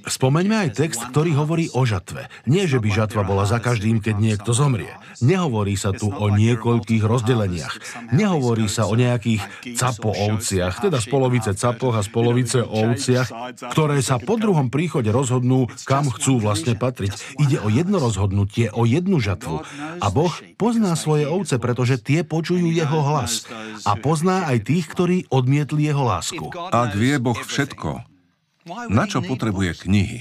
Spomeňme 0.04 0.68
aj 0.68 0.76
text, 0.76 1.00
ktorý 1.08 1.40
hovorí 1.40 1.72
o 1.72 1.88
žatve. 1.88 2.28
Nie, 2.44 2.68
že 2.68 2.84
by 2.84 2.88
žatva 2.92 3.24
bola 3.24 3.48
za 3.48 3.56
každým, 3.64 3.96
keď 3.96 4.20
niekto 4.20 4.52
zomrie. 4.52 4.92
Nehovorí 5.24 5.72
sa 5.72 5.96
tu 5.96 6.12
o 6.12 6.26
niekoľkých 6.28 7.00
rozdeleniach. 7.00 7.72
Nehovorí 8.12 8.68
sa 8.68 8.84
o 8.84 8.92
nejakých 8.92 9.40
capo 9.72 10.12
ovciach, 10.12 10.84
teda 10.84 11.00
z 11.00 11.06
polovice 11.08 11.50
capoch 11.56 11.96
a 11.96 12.04
z 12.04 12.12
polovice 12.12 12.60
ovciach, 12.60 13.56
ktoré 13.72 14.04
sa 14.04 14.20
po 14.20 14.36
druhom 14.36 14.68
príchode 14.68 15.08
rozhodnú, 15.08 15.72
kam 15.88 16.12
chcú 16.12 16.44
vlastne 16.44 16.76
patriť. 16.76 17.40
Ide 17.40 17.64
o 17.64 17.72
jedno 17.72 17.96
rozhodnutie, 18.04 18.68
o 18.68 18.84
jednu 18.84 19.16
žatvu. 19.16 19.64
A 19.96 20.06
Boh 20.12 20.34
pozná 20.60 20.92
svoje 20.92 21.24
ovce, 21.24 21.56
pretože 21.56 21.96
tie 22.04 22.20
počujú 22.20 22.68
jeho 22.68 23.00
hlas. 23.00 23.48
A 23.88 23.96
pozná 23.96 24.44
aj 24.44 24.68
tých, 24.68 24.92
ktorí 24.92 25.16
odmietli 25.32 25.88
jeho 25.88 26.04
lásku. 26.04 26.52
Ak 26.68 26.92
vie 26.92 27.16
Boh 27.16 27.40
všetko, 27.40 28.13
na 28.66 29.04
čo 29.04 29.20
potrebuje 29.20 29.84
knihy? 29.84 30.20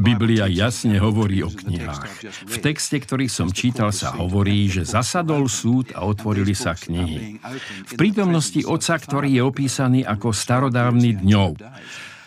Biblia 0.00 0.48
jasne 0.48 0.96
hovorí 0.96 1.44
o 1.44 1.52
knihách. 1.52 2.32
V 2.48 2.56
texte, 2.64 2.96
ktorý 2.96 3.28
som 3.28 3.52
čítal, 3.52 3.92
sa 3.92 4.16
hovorí, 4.16 4.72
že 4.72 4.88
zasadol 4.88 5.52
súd 5.52 5.92
a 5.92 6.08
otvorili 6.08 6.56
sa 6.56 6.72
knihy. 6.72 7.44
V 7.84 7.92
prítomnosti 7.92 8.64
oca, 8.64 8.96
ktorý 8.96 9.36
je 9.36 9.42
opísaný 9.44 10.00
ako 10.00 10.32
starodávny 10.32 11.20
dňov. 11.20 11.60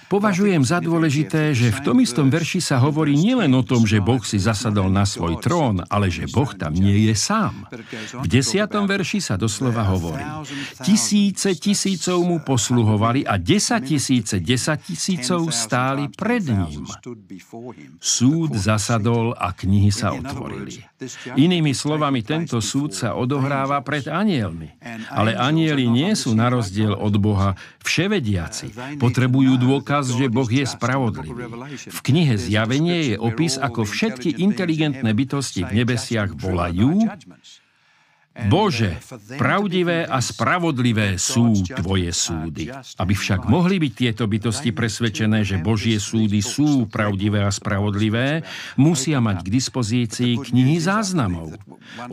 Považujem 0.08 0.64
za 0.64 0.80
dôležité, 0.80 1.52
že 1.52 1.68
v 1.68 1.80
tom 1.84 2.00
istom 2.00 2.32
verši 2.32 2.64
sa 2.64 2.80
hovorí 2.80 3.20
nielen 3.20 3.52
o 3.52 3.64
tom, 3.64 3.84
že 3.84 4.00
Boh 4.00 4.24
si 4.24 4.40
zasadol 4.40 4.88
na 4.88 5.04
svoj 5.04 5.44
trón, 5.44 5.84
ale 5.92 6.08
že 6.08 6.32
Boh 6.32 6.48
tam 6.56 6.72
nie 6.72 7.12
je 7.12 7.16
sám. 7.16 7.68
V 8.24 8.28
desiatom 8.32 8.88
verši 8.88 9.20
sa 9.20 9.36
doslova 9.36 9.84
hovorí. 9.84 10.24
Tisíce 10.80 11.60
tisícov 11.60 12.24
mu 12.24 12.40
posluhovali 12.40 13.28
a 13.28 13.36
desať 13.36 14.00
tisíce 14.00 14.40
desať 14.40 14.96
tisícov 14.96 15.52
stáli 15.52 16.08
pred 16.08 16.48
ním. 16.48 16.88
Súd 18.00 18.56
zasadol 18.56 19.36
a 19.36 19.52
knihy 19.52 19.92
sa 19.92 20.16
otvorili. 20.16 20.88
Inými 21.38 21.78
slovami, 21.78 22.26
tento 22.26 22.58
súd 22.58 22.90
sa 22.98 23.14
odohráva 23.14 23.78
pred 23.86 24.10
anielmi. 24.10 24.74
Ale 25.14 25.38
anieli 25.38 25.86
nie 25.86 26.18
sú 26.18 26.34
na 26.34 26.50
rozdiel 26.50 26.98
od 26.98 27.14
Boha 27.22 27.54
vševediaci. 27.86 28.98
Potrebujú 28.98 29.62
dôkaz, 29.62 30.10
že 30.18 30.26
Boh 30.26 30.50
je 30.50 30.66
spravodlivý. 30.66 31.54
V 31.94 32.00
knihe 32.02 32.34
Zjavenie 32.42 33.14
je 33.14 33.16
opis, 33.22 33.62
ako 33.62 33.86
všetky 33.86 34.42
inteligentné 34.42 35.14
bytosti 35.14 35.70
v 35.70 35.86
nebesiach 35.86 36.34
volajú 36.34 37.06
Bože, 38.46 39.02
pravdivé 39.42 40.06
a 40.06 40.22
spravodlivé 40.22 41.18
sú 41.18 41.58
Tvoje 41.66 42.14
súdy. 42.14 42.70
Aby 43.02 43.14
však 43.18 43.50
mohli 43.50 43.82
byť 43.82 43.94
tieto 43.98 44.30
bytosti 44.30 44.70
presvedčené, 44.70 45.42
že 45.42 45.58
Božie 45.58 45.98
súdy 45.98 46.46
sú 46.46 46.86
pravdivé 46.86 47.42
a 47.42 47.50
spravodlivé, 47.50 48.46
musia 48.78 49.18
mať 49.18 49.42
k 49.42 49.50
dispozícii 49.50 50.34
knihy 50.38 50.78
záznamov. 50.78 51.58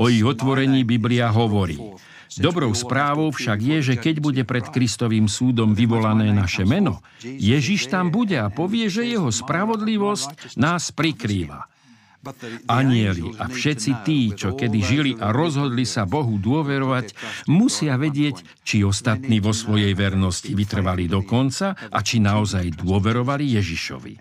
O 0.01 0.09
ich 0.09 0.25
otvorení 0.25 0.89
Biblia 0.89 1.29
hovorí. 1.29 1.77
Dobrou 2.35 2.73
správou 2.75 3.31
však 3.31 3.59
je, 3.61 3.79
že 3.93 3.95
keď 4.01 4.17
bude 4.19 4.43
pred 4.43 4.67
Kristovým 4.67 5.31
súdom 5.31 5.77
vyvolané 5.77 6.35
naše 6.35 6.67
meno, 6.67 7.05
Ježiš 7.23 7.93
tam 7.93 8.11
bude 8.11 8.35
a 8.41 8.51
povie, 8.51 8.91
že 8.91 9.07
jeho 9.07 9.31
spravodlivosť 9.31 10.57
nás 10.59 10.91
prikrýva. 10.91 11.69
Anieli 12.71 13.37
a 13.37 13.47
všetci 13.53 13.91
tí, 14.07 14.33
čo 14.33 14.57
kedy 14.57 14.79
žili 14.81 15.13
a 15.21 15.29
rozhodli 15.31 15.85
sa 15.85 16.09
Bohu 16.09 16.41
dôverovať, 16.41 17.13
musia 17.53 18.01
vedieť, 18.01 18.41
či 18.65 18.81
ostatní 18.81 19.45
vo 19.45 19.53
svojej 19.53 19.93
vernosti 19.93 20.57
vytrvali 20.57 21.05
do 21.05 21.21
konca 21.21 21.77
a 21.77 21.99
či 22.01 22.25
naozaj 22.25 22.81
dôverovali 22.81 23.61
Ježišovi. 23.61 24.13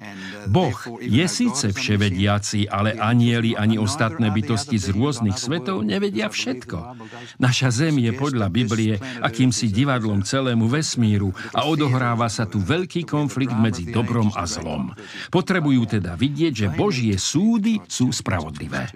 Boh 0.51 0.77
je 0.99 1.25
síce 1.31 1.71
vševediaci, 1.71 2.67
ale 2.67 2.99
anieli 2.99 3.55
ani 3.55 3.79
ostatné 3.79 4.29
bytosti 4.35 4.75
z 4.75 4.91
rôznych 4.91 5.39
svetov 5.39 5.87
nevedia 5.87 6.27
všetko. 6.27 6.99
Naša 7.39 7.69
zem 7.71 8.03
je 8.03 8.11
podľa 8.11 8.51
Biblie 8.51 8.99
akýmsi 9.23 9.71
divadlom 9.71 10.27
celému 10.27 10.67
vesmíru 10.67 11.31
a 11.55 11.63
odohráva 11.69 12.27
sa 12.27 12.43
tu 12.43 12.59
veľký 12.59 13.07
konflikt 13.07 13.55
medzi 13.55 13.87
dobrom 13.87 14.27
a 14.35 14.43
zlom. 14.43 14.91
Potrebujú 15.31 15.99
teda 15.99 16.19
vidieť, 16.19 16.53
že 16.53 16.67
Božie 16.73 17.15
súdy 17.15 17.79
sú 17.93 18.09
spravodlivé. 18.09 18.89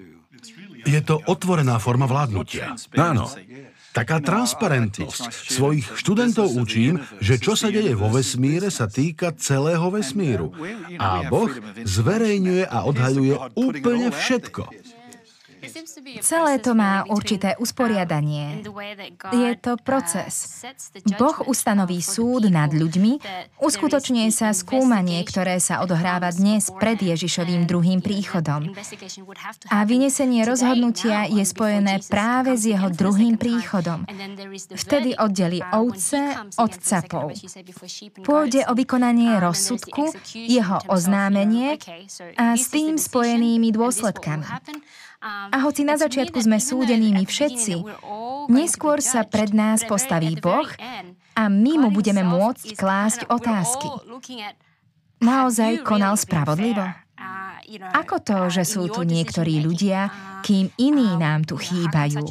Je 0.89 0.97
to 1.05 1.21
otvorená 1.29 1.77
forma 1.77 2.09
vládnutia. 2.09 2.73
Áno. 2.97 3.29
Taká 3.93 4.21
transparentnosť. 4.21 5.33
Svojich 5.33 5.85
študentov 5.97 6.53
učím, 6.53 7.01
že 7.17 7.41
čo 7.41 7.57
sa 7.57 7.73
deje 7.73 7.97
vo 7.97 8.13
vesmíre, 8.13 8.69
sa 8.69 8.85
týka 8.85 9.33
celého 9.33 9.89
vesmíru. 9.89 10.53
A 11.01 11.25
Boh 11.25 11.49
zverejňuje 11.81 12.69
a 12.69 12.85
odhaľuje 12.85 13.57
úplne 13.57 14.13
všetko. 14.13 14.69
Celé 16.21 16.59
to 16.59 16.71
má 16.77 17.03
určité 17.09 17.57
usporiadanie. 17.57 18.61
Je 19.33 19.51
to 19.57 19.77
proces. 19.81 20.63
Boh 21.17 21.37
ustanoví 21.49 21.99
súd 22.01 22.49
nad 22.53 22.69
ľuďmi, 22.69 23.19
uskutočňuje 23.61 24.29
sa 24.29 24.53
skúmanie, 24.53 25.21
ktoré 25.25 25.57
sa 25.57 25.81
odohráva 25.81 26.29
dnes 26.33 26.69
pred 26.77 26.99
Ježišovým 27.01 27.65
druhým 27.65 27.99
príchodom. 28.03 28.71
A 29.73 29.77
vynesenie 29.83 30.45
rozhodnutia 30.45 31.25
je 31.27 31.43
spojené 31.43 32.01
práve 32.05 32.55
s 32.55 32.69
jeho 32.69 32.89
druhým 32.93 33.39
príchodom. 33.39 34.05
Vtedy 34.75 35.17
oddeli 35.17 35.59
ovce 35.73 36.37
od 36.57 36.71
capov. 36.81 37.33
Pôjde 38.21 38.67
o 38.69 38.73
vykonanie 38.73 39.37
rozsudku, 39.41 40.13
jeho 40.33 40.77
oznámenie 40.87 41.81
a 42.37 42.53
s 42.53 42.69
tým 42.69 42.97
spojenými 42.97 43.69
dôsledkami. 43.73 44.45
A 45.51 45.57
hoci 45.63 45.81
na 45.87 45.95
začiatku 45.95 46.37
sme 46.39 46.57
súdenými 46.59 47.23
všetci, 47.23 47.73
neskôr 48.51 48.99
sa 49.03 49.23
pred 49.27 49.51
nás 49.51 49.83
postaví 49.83 50.35
Boh 50.39 50.67
a 51.37 51.43
my 51.51 51.73
mu 51.81 51.89
budeme 51.93 52.23
môcť 52.25 52.73
klásť 52.73 53.19
otázky. 53.29 53.87
Naozaj 55.17 55.81
konal 55.81 56.17
spravodlivo? 56.17 56.85
Ako 57.91 58.23
to, 58.23 58.47
že 58.47 58.63
sú 58.63 58.87
tu 58.87 59.03
niektorí 59.03 59.59
ľudia, 59.59 60.07
kým 60.39 60.71
iní 60.79 61.19
nám 61.19 61.43
tu 61.43 61.59
chýbajú? 61.59 62.23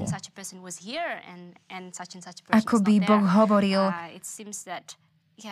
Ako 2.56 2.74
by 2.80 2.94
Boh 3.04 3.26
hovoril, 3.36 3.92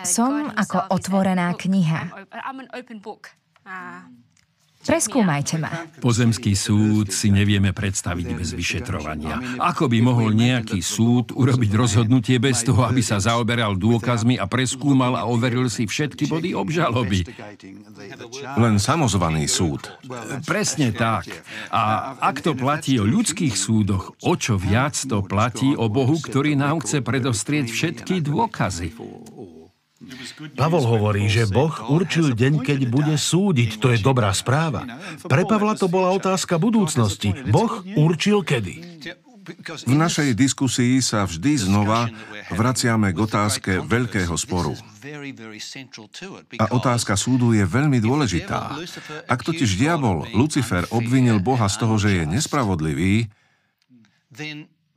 som 0.09 0.49
ako 0.57 0.89
otvorená 0.89 1.53
kniha. 1.53 2.09
Preskúmajte 4.85 5.57
ma. 5.57 5.89
Pozemský 5.99 6.53
súd 6.53 7.09
si 7.09 7.33
nevieme 7.33 7.73
predstaviť 7.73 8.27
bez 8.37 8.53
vyšetrovania. 8.53 9.57
Ako 9.57 9.89
by 9.89 9.99
mohol 10.05 10.37
nejaký 10.37 10.85
súd 10.85 11.33
urobiť 11.33 11.73
rozhodnutie 11.73 12.37
bez 12.37 12.63
toho, 12.63 12.85
aby 12.85 13.01
sa 13.01 13.17
zaoberal 13.17 13.81
dôkazmi 13.81 14.37
a 14.37 14.45
preskúmal 14.45 15.17
a 15.17 15.25
overil 15.25 15.73
si 15.73 15.89
všetky 15.89 16.29
body 16.29 16.53
obžaloby? 16.53 17.25
Len 18.61 18.77
samozvaný 18.77 19.49
súd. 19.49 19.89
Presne 20.45 20.93
tak. 20.93 21.33
A 21.73 22.15
ak 22.21 22.45
to 22.45 22.53
platí 22.53 23.01
o 23.01 23.09
ľudských 23.09 23.57
súdoch, 23.57 24.13
o 24.21 24.33
čo 24.37 24.61
viac 24.61 24.95
to 25.01 25.25
platí 25.25 25.73
o 25.73 25.89
Bohu, 25.89 26.21
ktorý 26.21 26.61
nám 26.61 26.85
chce 26.85 27.01
predostrieť 27.01 27.73
všetky 27.73 28.21
dôkazy. 28.21 28.93
Pavol 30.59 30.85
hovorí, 30.85 31.31
že 31.31 31.47
Boh 31.47 31.71
určil 31.87 32.35
deň, 32.35 32.67
keď 32.67 32.81
bude 32.91 33.15
súdiť. 33.15 33.79
To 33.79 33.95
je 33.95 33.99
dobrá 34.03 34.35
správa. 34.35 34.85
Pre 35.23 35.43
Pavla 35.47 35.79
to 35.79 35.87
bola 35.87 36.11
otázka 36.13 36.59
budúcnosti. 36.59 37.31
Boh 37.49 37.81
určil 37.95 38.43
kedy. 38.43 38.75
V 39.85 39.93
našej 39.93 40.33
diskusii 40.33 41.05
sa 41.05 41.29
vždy 41.29 41.69
znova 41.69 42.09
vraciame 42.49 43.13
k 43.13 43.19
otázke 43.21 43.73
veľkého 43.85 44.33
sporu. 44.41 44.73
A 46.57 46.65
otázka 46.73 47.13
súdu 47.13 47.53
je 47.53 47.61
veľmi 47.69 48.01
dôležitá. 48.01 48.73
Ak 49.29 49.45
totiž 49.45 49.77
diabol, 49.77 50.25
Lucifer, 50.33 50.89
obvinil 50.89 51.45
Boha 51.45 51.69
z 51.69 51.77
toho, 51.77 52.01
že 52.01 52.11
je 52.19 52.25
nespravodlivý, 52.25 53.29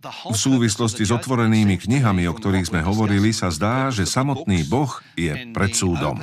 v 0.05 0.37
súvislosti 0.37 1.09
s 1.09 1.11
otvorenými 1.11 1.81
knihami, 1.81 2.29
o 2.29 2.33
ktorých 2.37 2.69
sme 2.69 2.85
hovorili, 2.85 3.33
sa 3.33 3.49
zdá, 3.49 3.89
že 3.89 4.05
samotný 4.05 4.69
Boh 4.69 4.93
je 5.17 5.49
pred 5.49 5.73
súdom. 5.73 6.21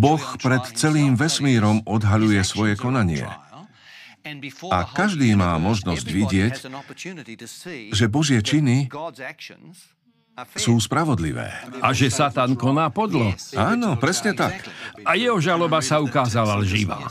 Boh 0.00 0.24
pred 0.40 0.64
celým 0.72 1.20
vesmírom 1.20 1.84
odhaľuje 1.84 2.40
svoje 2.48 2.74
konanie. 2.80 3.28
A 4.72 4.78
každý 4.90 5.36
má 5.38 5.54
možnosť 5.60 6.06
vidieť, 6.08 6.54
že 7.92 8.04
Božie 8.10 8.40
činy 8.42 8.90
sú 10.56 10.80
spravodlivé. 10.80 11.48
A 11.84 11.92
že 11.92 12.10
Satan 12.10 12.58
koná 12.58 12.88
podlo. 12.88 13.32
Áno, 13.54 13.94
presne 14.00 14.32
tak. 14.34 14.64
A 15.04 15.14
jeho 15.14 15.38
žaloba 15.38 15.84
sa 15.84 16.00
ukázala 16.02 16.58
lživá. 16.60 17.06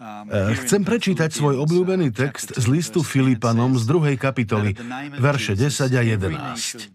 Eh, 0.00 0.56
chcem 0.64 0.80
prečítať 0.80 1.28
svoj 1.28 1.60
obľúbený 1.60 2.08
text 2.16 2.56
z 2.56 2.64
listu 2.72 3.04
Filipanom 3.04 3.76
z 3.76 3.84
2. 3.84 4.16
kapitoly, 4.16 4.72
verše 5.20 5.52
10 5.52 5.92
a 5.92 6.00
11. 6.00 6.88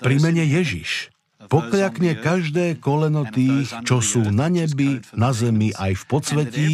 Pri 0.00 0.16
mene 0.16 0.40
Ježiš 0.40 1.12
pokľakne 1.52 2.16
každé 2.16 2.80
koleno 2.80 3.28
tých, 3.28 3.68
čo 3.84 4.00
sú 4.00 4.32
na 4.32 4.48
nebi, 4.48 5.04
na 5.12 5.36
zemi 5.36 5.76
aj 5.76 5.92
v 6.00 6.04
podsvetí, 6.08 6.70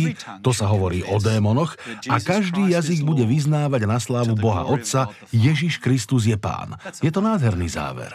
to 0.46 0.54
sa 0.54 0.70
hovorí 0.70 1.02
o 1.02 1.18
démonoch, 1.18 1.74
a 2.06 2.22
každý 2.22 2.70
jazyk 2.70 3.02
bude 3.02 3.26
vyznávať 3.26 3.82
na 3.82 3.98
slávu 3.98 4.38
Boha 4.38 4.62
Otca, 4.62 5.10
Ježiš 5.34 5.82
Kristus 5.82 6.30
je 6.30 6.38
Pán. 6.38 6.78
Je 7.02 7.10
to 7.10 7.18
nádherný 7.18 7.66
záver. 7.66 8.14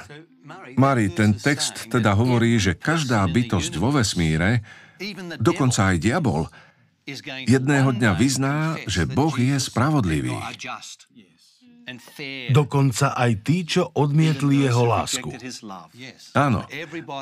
Mari, 0.80 1.12
ten 1.12 1.36
text 1.36 1.92
teda 1.92 2.16
hovorí, 2.16 2.56
že 2.56 2.72
každá 2.72 3.24
bytosť 3.28 3.72
vo 3.76 3.92
vesmíre, 4.00 4.64
dokonca 5.40 5.92
aj 5.92 5.98
diabol, 6.00 6.48
jedného 7.48 7.90
dňa 7.92 8.12
vyzná, 8.16 8.58
že 8.88 9.08
Boh 9.08 9.34
je 9.36 9.58
spravodlivý. 9.60 10.36
Dokonca 12.52 13.18
aj 13.18 13.32
tí, 13.42 13.64
čo 13.68 13.90
odmietli 13.96 14.68
jeho 14.68 14.86
lásku. 14.86 15.30
Áno, 16.36 16.68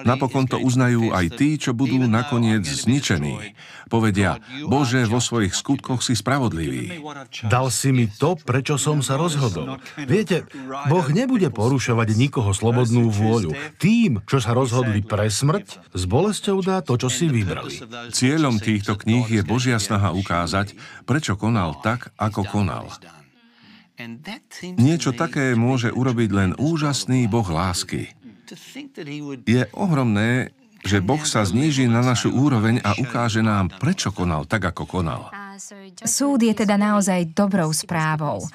napokon 0.05 0.45
to 0.45 0.57
uznajú 0.59 1.13
aj 1.13 1.25
tí, 1.37 1.57
čo 1.57 1.71
budú 1.73 2.01
nakoniec 2.05 2.65
zničení. 2.65 3.55
Povedia, 3.89 4.37
Bože, 4.69 5.05
vo 5.09 5.17
svojich 5.17 5.53
skutkoch 5.57 6.05
si 6.05 6.13
spravodlivý. 6.13 7.01
Dal 7.49 7.73
si 7.73 7.89
mi 7.89 8.05
to, 8.05 8.37
prečo 8.37 8.77
som 8.77 9.01
sa 9.01 9.17
rozhodol. 9.17 9.81
Viete, 9.97 10.45
Boh 10.87 11.07
nebude 11.09 11.49
porušovať 11.49 12.07
nikoho 12.13 12.53
slobodnú 12.53 13.09
vôľu. 13.09 13.57
Tým, 13.81 14.21
čo 14.29 14.37
sa 14.37 14.53
rozhodli 14.53 15.01
pre 15.01 15.29
smrť, 15.29 15.93
s 15.93 16.03
bolesťou 16.05 16.61
dá 16.61 16.85
to, 16.85 17.01
čo 17.01 17.09
si 17.09 17.25
vybrali. 17.25 17.81
Cieľom 18.13 18.61
týchto 18.61 18.97
kníh 18.99 19.25
je 19.25 19.41
Božia 19.41 19.81
snaha 19.81 20.13
ukázať, 20.13 20.77
prečo 21.09 21.33
konal 21.33 21.77
tak, 21.81 22.13
ako 22.21 22.45
konal. 22.45 22.93
Niečo 24.79 25.11
také 25.11 25.51
môže 25.59 25.91
urobiť 25.91 26.29
len 26.31 26.49
úžasný 26.55 27.27
Boh 27.27 27.43
lásky. 27.43 28.07
Je 29.43 29.63
ohromné, 29.75 30.55
že 30.87 31.03
Boh 31.03 31.21
sa 31.27 31.43
zníži 31.43 31.91
na 31.91 31.99
našu 31.99 32.31
úroveň 32.31 32.79
a 32.81 32.95
ukáže 32.95 33.43
nám, 33.43 33.67
prečo 33.75 34.15
konal 34.15 34.47
tak, 34.47 34.71
ako 34.71 34.87
konal. 34.87 35.27
Súd 36.05 36.39
je 36.43 36.53
teda 36.53 36.75
naozaj 36.75 37.33
dobrou 37.35 37.73
správou. 37.73 38.45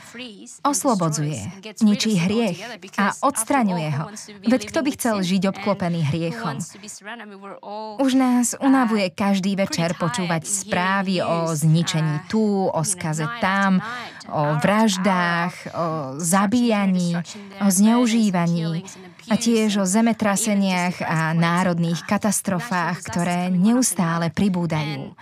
Oslobodzuje, 0.64 1.40
ničí 1.82 2.16
hriech 2.18 2.58
a 2.98 3.12
odstraňuje 3.24 3.88
ho. 3.94 4.06
Veď 4.48 4.62
kto 4.70 4.80
by 4.84 4.90
chcel 4.96 5.16
žiť 5.24 5.42
obklopený 5.54 6.00
hriechom? 6.08 6.60
Už 8.00 8.12
nás 8.14 8.54
unavuje 8.58 9.10
každý 9.12 9.56
večer 9.58 9.96
počúvať 9.98 10.42
správy 10.46 11.20
o 11.24 11.52
zničení 11.52 12.28
tu, 12.28 12.68
o 12.68 12.82
skaze 12.84 13.26
tam, 13.40 13.80
o 14.28 14.56
vraždách, 14.60 15.54
o 15.74 15.86
zabíjaní, 16.20 17.16
o 17.60 17.66
zneužívaní 17.68 18.84
a 19.30 19.34
tiež 19.40 19.80
o 19.80 19.88
zemetraseniach 19.88 21.00
a 21.00 21.32
národných 21.32 22.04
katastrofách, 22.04 23.00
ktoré 23.08 23.48
neustále 23.48 24.28
pribúdajú. 24.28 25.16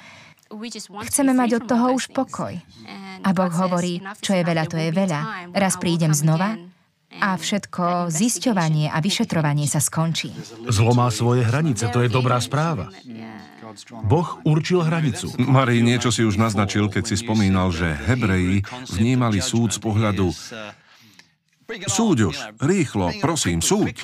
Chceme 1.08 1.32
mať 1.32 1.50
od 1.58 1.64
toho 1.66 1.86
už 1.96 2.12
pokoj. 2.12 2.54
A 3.22 3.28
Boh 3.32 3.52
hovorí, 3.52 4.02
čo 4.20 4.36
je 4.36 4.42
veľa, 4.42 4.64
to 4.68 4.76
je 4.76 4.90
veľa. 4.92 5.50
Raz 5.54 5.78
prídem 5.78 6.12
znova 6.12 6.58
a 7.12 7.36
všetko 7.36 8.08
zisťovanie 8.08 8.88
a 8.88 8.98
vyšetrovanie 9.04 9.68
sa 9.68 9.80
skončí. 9.80 10.32
Zlo 10.72 10.96
má 10.96 11.12
svoje 11.12 11.44
hranice, 11.44 11.88
to 11.92 12.00
je 12.00 12.08
dobrá 12.08 12.40
správa. 12.40 12.88
Boh 14.04 14.40
určil 14.44 14.84
hranicu. 14.84 15.32
Marí, 15.40 15.80
niečo 15.80 16.12
si 16.12 16.24
už 16.24 16.36
naznačil, 16.36 16.92
keď 16.92 17.08
si 17.08 17.16
spomínal, 17.16 17.72
že 17.72 17.88
Hebreji 17.88 18.64
vnímali 18.92 19.40
súd 19.40 19.72
z 19.72 19.80
pohľadu 19.80 20.28
Súď 21.88 22.18
už, 22.28 22.36
rýchlo, 22.60 23.16
prosím, 23.24 23.64
súď. 23.64 23.96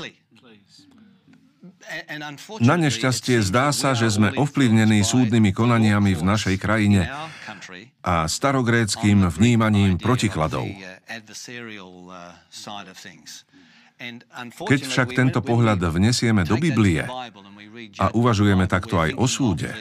Na 2.60 2.76
nešťastie 2.76 3.40
zdá 3.40 3.72
sa, 3.72 3.96
že 3.96 4.12
sme 4.12 4.34
ovplyvnení 4.36 5.00
súdnymi 5.00 5.50
konaniami 5.56 6.12
v 6.12 6.22
našej 6.22 6.56
krajine 6.60 7.08
a 8.04 8.28
starogréckým 8.28 9.28
vnímaním 9.28 9.96
protikladov. 9.96 10.68
Keď 14.68 14.80
však 14.86 15.08
tento 15.16 15.40
pohľad 15.42 15.80
vnesieme 15.90 16.46
do 16.46 16.54
Biblie 16.60 17.02
a 17.98 18.06
uvažujeme 18.14 18.70
takto 18.70 19.00
aj 19.02 19.10
o 19.18 19.26
súde, 19.26 19.72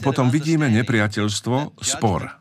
potom 0.00 0.32
vidíme 0.32 0.68
nepriateľstvo, 0.72 1.80
spor. 1.84 2.32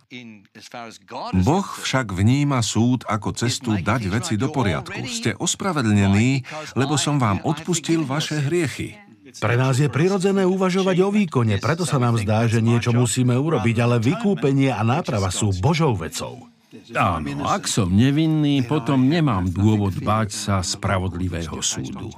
Boh 1.36 1.68
však 1.68 2.16
vníma 2.16 2.64
súd 2.64 3.04
ako 3.06 3.36
cestu 3.36 3.76
dať 3.76 4.02
veci 4.08 4.34
do 4.40 4.48
poriadku. 4.48 5.04
Ste 5.04 5.36
ospravedlnení, 5.36 6.48
lebo 6.80 6.96
som 6.96 7.20
vám 7.20 7.44
odpustil 7.44 8.08
vaše 8.08 8.40
hriechy. 8.40 8.96
Pre 9.36 9.56
nás 9.58 9.82
je 9.82 9.90
prirodzené 9.92 10.46
uvažovať 10.48 10.98
o 11.02 11.10
výkone, 11.10 11.58
preto 11.58 11.84
sa 11.84 11.98
nám 12.00 12.22
zdá, 12.22 12.46
že 12.48 12.62
niečo 12.64 12.94
musíme 12.94 13.36
urobiť, 13.36 13.76
ale 13.82 13.98
vykúpenie 14.00 14.70
a 14.72 14.86
náprava 14.86 15.34
sú 15.34 15.52
Božou 15.60 15.98
vecou. 15.98 16.55
Áno, 16.96 17.46
ak 17.48 17.66
som 17.70 17.90
nevinný, 17.92 18.66
potom 18.66 19.08
nemám 19.08 19.48
dôvod 19.50 19.96
báť 20.02 20.30
sa 20.36 20.56
spravodlivého 20.60 21.60
súdu. 21.64 22.12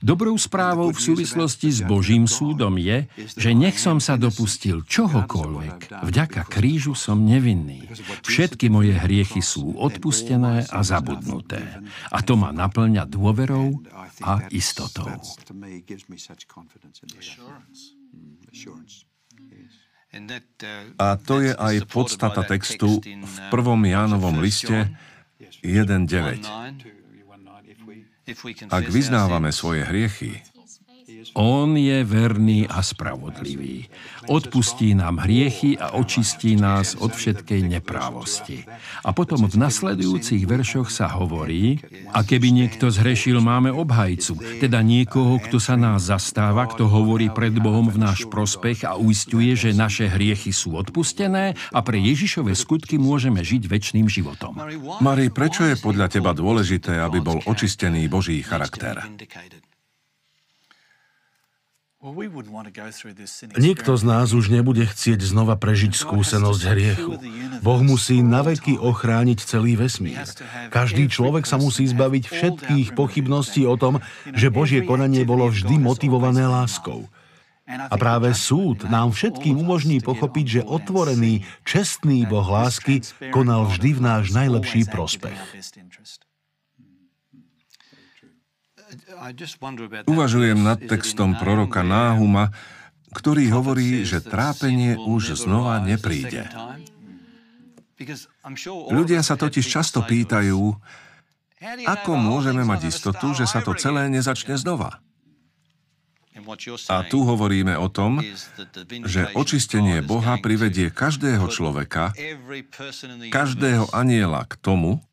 Dobrou 0.00 0.34
správou 0.40 0.90
v 0.90 1.00
súvislosti 1.00 1.68
s 1.68 1.80
Božím 1.84 2.24
súdom 2.24 2.80
je, 2.80 3.04
že 3.36 3.50
nech 3.52 3.76
som 3.76 4.00
sa 4.00 4.16
dopustil 4.16 4.82
čohokoľvek, 4.86 6.04
vďaka 6.04 6.42
krížu 6.48 6.96
som 6.96 7.20
nevinný. 7.20 7.84
Všetky 8.24 8.72
moje 8.72 8.96
hriechy 8.96 9.44
sú 9.44 9.76
odpustené 9.76 10.64
a 10.68 10.80
zabudnuté. 10.80 11.60
A 12.08 12.24
to 12.24 12.38
ma 12.38 12.50
naplňa 12.50 13.04
dôverou 13.04 13.80
a 14.24 14.46
istotou. 14.52 15.08
A 20.98 21.06
to 21.22 21.38
je 21.38 21.54
aj 21.54 21.86
podstata 21.86 22.42
textu 22.42 22.98
v 23.02 23.34
prvom 23.54 23.78
Jánovom 23.86 24.42
liste 24.42 24.90
1.9. 25.62 26.42
Ak 28.70 28.84
vyznávame 28.90 29.50
svoje 29.54 29.86
hriechy, 29.86 30.42
on 31.34 31.78
je 31.78 32.02
verný 32.04 32.66
a 32.66 32.82
spravodlivý. 32.82 33.86
Odpustí 34.30 34.94
nám 34.94 35.22
hriechy 35.24 35.78
a 35.80 35.96
očistí 35.96 36.54
nás 36.54 36.94
od 36.98 37.14
všetkej 37.14 37.66
neprávosti. 37.66 38.66
A 39.02 39.10
potom 39.10 39.48
v 39.48 39.56
nasledujúcich 39.56 40.44
veršoch 40.44 40.92
sa 40.92 41.08
hovorí, 41.10 41.80
a 42.12 42.22
keby 42.22 42.52
niekto 42.52 42.92
zhrešil, 42.92 43.40
máme 43.40 43.72
obhajcu, 43.72 44.60
teda 44.60 44.84
niekoho, 44.84 45.40
kto 45.40 45.56
sa 45.56 45.74
nás 45.78 46.10
zastáva, 46.10 46.68
kto 46.68 46.86
hovorí 46.86 47.32
pred 47.32 47.54
Bohom 47.56 47.88
v 47.88 47.98
náš 47.98 48.28
prospech 48.28 48.84
a 48.86 49.00
uistuje, 49.00 49.56
že 49.56 49.72
naše 49.72 50.10
hriechy 50.10 50.52
sú 50.52 50.76
odpustené 50.76 51.56
a 51.72 51.78
pre 51.80 51.96
Ježišove 51.98 52.52
skutky 52.52 53.00
môžeme 53.00 53.40
žiť 53.40 53.62
väčšným 53.66 54.06
životom. 54.10 54.58
Mari, 55.00 55.32
prečo 55.32 55.64
je 55.64 55.78
podľa 55.78 56.12
teba 56.12 56.36
dôležité, 56.36 57.00
aby 57.00 57.18
bol 57.22 57.38
očistený 57.46 58.10
Boží 58.10 58.42
charakter? 58.44 59.00
Nikto 63.60 63.92
z 63.92 64.02
nás 64.08 64.32
už 64.32 64.48
nebude 64.48 64.88
chcieť 64.88 65.20
znova 65.20 65.60
prežiť 65.60 65.92
skúsenosť 65.92 66.62
hriechu. 66.72 67.20
Boh 67.60 67.80
musí 67.84 68.24
naveky 68.24 68.80
ochrániť 68.80 69.44
celý 69.44 69.76
vesmír. 69.76 70.16
Každý 70.72 71.12
človek 71.12 71.44
sa 71.44 71.60
musí 71.60 71.84
zbaviť 71.84 72.24
všetkých 72.24 72.96
pochybností 72.96 73.68
o 73.68 73.76
tom, 73.76 74.00
že 74.32 74.48
Božie 74.48 74.80
konanie 74.80 75.28
bolo 75.28 75.52
vždy 75.52 75.76
motivované 75.76 76.48
láskou. 76.48 77.04
A 77.68 77.94
práve 78.00 78.32
súd 78.32 78.88
nám 78.88 79.12
všetkým 79.12 79.60
umožní 79.60 80.00
pochopiť, 80.00 80.46
že 80.48 80.62
otvorený, 80.64 81.44
čestný 81.68 82.24
Boh 82.24 82.48
lásky 82.48 83.04
konal 83.28 83.68
vždy 83.68 83.90
v 83.92 84.00
náš 84.00 84.32
najlepší 84.32 84.88
prospech. 84.88 85.36
Uvažujem 90.08 90.58
nad 90.64 90.80
textom 90.80 91.36
proroka 91.36 91.84
Náhuma, 91.84 92.56
ktorý 93.12 93.52
hovorí, 93.52 94.06
že 94.08 94.24
trápenie 94.24 94.96
už 94.96 95.36
znova 95.36 95.82
nepríde. 95.84 96.48
Ľudia 98.88 99.20
sa 99.20 99.36
totiž 99.36 99.66
často 99.66 100.00
pýtajú, 100.00 100.72
ako 101.84 102.12
môžeme 102.16 102.64
mať 102.64 102.88
istotu, 102.88 103.36
že 103.36 103.44
sa 103.44 103.60
to 103.60 103.76
celé 103.76 104.08
nezačne 104.08 104.56
znova. 104.56 105.04
A 106.88 107.04
tu 107.04 107.20
hovoríme 107.26 107.76
o 107.76 107.92
tom, 107.92 108.24
že 109.04 109.28
očistenie 109.36 110.00
Boha 110.00 110.40
privedie 110.40 110.88
každého 110.88 111.52
človeka, 111.52 112.16
každého 113.28 113.92
aniela 113.92 114.48
k 114.48 114.56
tomu, 114.56 115.04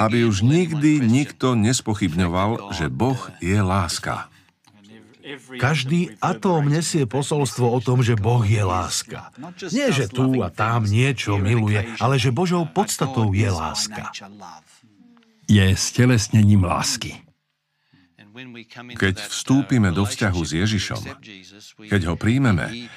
aby 0.00 0.24
už 0.24 0.42
nikdy 0.46 1.04
nikto 1.04 1.58
nespochybňoval, 1.58 2.72
že 2.74 2.88
Boh 2.88 3.18
je 3.42 3.58
láska. 3.60 4.30
Každý 5.60 6.16
atóm 6.18 6.72
nesie 6.72 7.06
posolstvo 7.06 7.70
o 7.70 7.78
tom, 7.78 8.02
že 8.02 8.18
Boh 8.18 8.42
je 8.42 8.62
láska. 8.64 9.30
Nie, 9.70 9.94
že 9.94 10.10
tu 10.10 10.42
a 10.42 10.50
tam 10.50 10.88
niečo 10.88 11.38
miluje, 11.38 11.86
ale 12.02 12.18
že 12.18 12.34
Božou 12.34 12.66
podstatou 12.66 13.30
je 13.30 13.46
láska. 13.46 14.10
Je 15.46 15.66
stelesnením 15.76 16.66
lásky. 16.66 17.20
Keď 18.96 19.14
vstúpime 19.28 19.92
do 19.92 20.08
vzťahu 20.08 20.40
s 20.40 20.52
Ježišom, 20.56 21.02
keď 21.90 22.00
ho 22.08 22.14
príjmeme, 22.16 22.88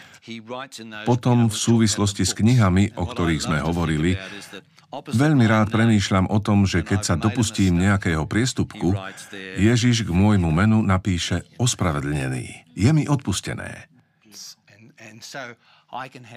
potom 1.04 1.52
v 1.52 1.58
súvislosti 1.58 2.24
s 2.24 2.32
knihami, 2.32 2.96
o 2.96 3.04
ktorých 3.04 3.42
sme 3.44 3.60
hovorili, 3.60 4.16
Veľmi 4.93 5.49
rád 5.49 5.73
premýšľam 5.73 6.29
o 6.29 6.38
tom, 6.38 6.69
že 6.69 6.86
keď 6.86 6.99
sa 7.01 7.15
dopustím 7.17 7.82
nejakého 7.82 8.29
priestupku, 8.29 8.93
Ježiš 9.58 10.06
k 10.06 10.13
môjmu 10.13 10.53
menu 10.53 10.86
napíše 10.86 11.41
ospravedlnený. 11.58 12.69
Je 12.77 12.89
mi 12.93 13.10
odpustené. 13.10 13.89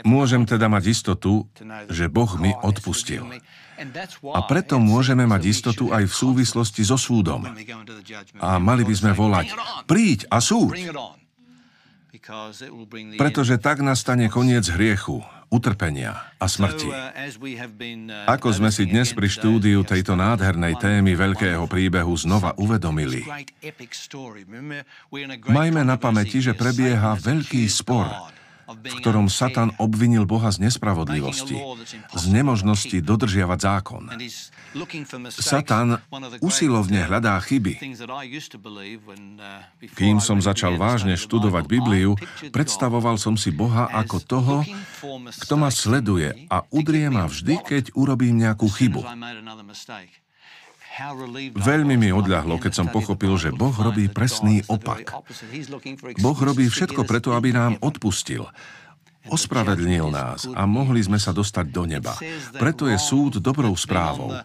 Môžem 0.08 0.48
teda 0.48 0.72
mať 0.72 0.84
istotu, 0.88 1.44
že 1.92 2.08
Boh 2.08 2.32
mi 2.40 2.56
odpustil. 2.56 3.28
A 4.32 4.40
preto 4.48 4.80
môžeme 4.80 5.28
mať 5.28 5.42
istotu 5.52 5.92
aj 5.92 6.08
v 6.08 6.14
súvislosti 6.16 6.80
so 6.80 6.96
súdom. 6.96 7.44
A 8.40 8.56
mali 8.56 8.88
by 8.88 8.94
sme 8.96 9.12
volať, 9.12 9.52
príď 9.84 10.24
a 10.32 10.40
súd. 10.40 10.72
Pretože 13.20 13.60
tak 13.60 13.84
nastane 13.84 14.32
koniec 14.32 14.64
hriechu, 14.72 15.20
utrpenia 15.48 16.34
a 16.36 16.46
smrti. 16.46 16.90
Ako 18.26 18.48
sme 18.52 18.70
si 18.74 18.84
dnes 18.84 19.14
pri 19.14 19.28
štúdiu 19.30 19.86
tejto 19.86 20.18
nádhernej 20.18 20.76
témy 20.78 21.14
veľkého 21.14 21.64
príbehu 21.70 22.12
znova 22.18 22.52
uvedomili, 22.58 23.22
majme 25.48 25.82
na 25.86 25.96
pamäti, 25.96 26.42
že 26.42 26.52
prebieha 26.52 27.16
veľký 27.16 27.64
spor 27.70 28.35
v 28.66 28.92
ktorom 28.98 29.30
Satan 29.30 29.70
obvinil 29.78 30.26
Boha 30.26 30.50
z 30.50 30.66
nespravodlivosti, 30.66 31.54
z 32.14 32.24
nemožnosti 32.34 32.98
dodržiavať 32.98 33.58
zákon. 33.62 34.02
Satan 35.30 36.02
usilovne 36.42 37.06
hľadá 37.06 37.38
chyby. 37.38 37.78
Kým 39.94 40.18
som 40.18 40.42
začal 40.42 40.74
vážne 40.74 41.14
študovať 41.14 41.64
Bibliu, 41.70 42.18
predstavoval 42.50 43.16
som 43.22 43.38
si 43.38 43.54
Boha 43.54 43.86
ako 43.94 44.16
toho, 44.18 44.56
kto 45.46 45.54
ma 45.54 45.70
sleduje 45.70 46.50
a 46.50 46.66
udrie 46.74 47.06
ma 47.06 47.30
vždy, 47.30 47.62
keď 47.62 47.84
urobím 47.94 48.42
nejakú 48.42 48.66
chybu. 48.66 49.06
Veľmi 51.56 51.94
mi 52.00 52.08
odľahlo, 52.08 52.56
keď 52.56 52.72
som 52.72 52.88
pochopil, 52.88 53.36
že 53.36 53.52
Boh 53.52 53.74
robí 53.74 54.08
presný 54.08 54.64
opak. 54.64 55.12
Boh 56.20 56.38
robí 56.38 56.64
všetko 56.72 57.04
preto, 57.04 57.36
aby 57.36 57.52
nám 57.52 57.76
odpustil. 57.84 58.48
Ospravedlnil 59.26 60.06
nás 60.06 60.46
a 60.46 60.70
mohli 60.70 61.02
sme 61.02 61.18
sa 61.18 61.34
dostať 61.34 61.66
do 61.74 61.82
neba. 61.82 62.14
Preto 62.54 62.86
je 62.86 62.94
súd 62.94 63.42
dobrou 63.42 63.74
správou. 63.74 64.38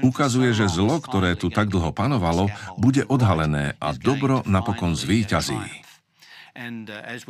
Ukazuje, 0.00 0.56
že 0.56 0.64
zlo, 0.72 0.96
ktoré 0.96 1.36
tu 1.36 1.52
tak 1.52 1.68
dlho 1.68 1.92
panovalo, 1.92 2.48
bude 2.80 3.04
odhalené 3.04 3.76
a 3.76 3.92
dobro 3.92 4.40
napokon 4.48 4.96
zvíťazí. 4.96 5.60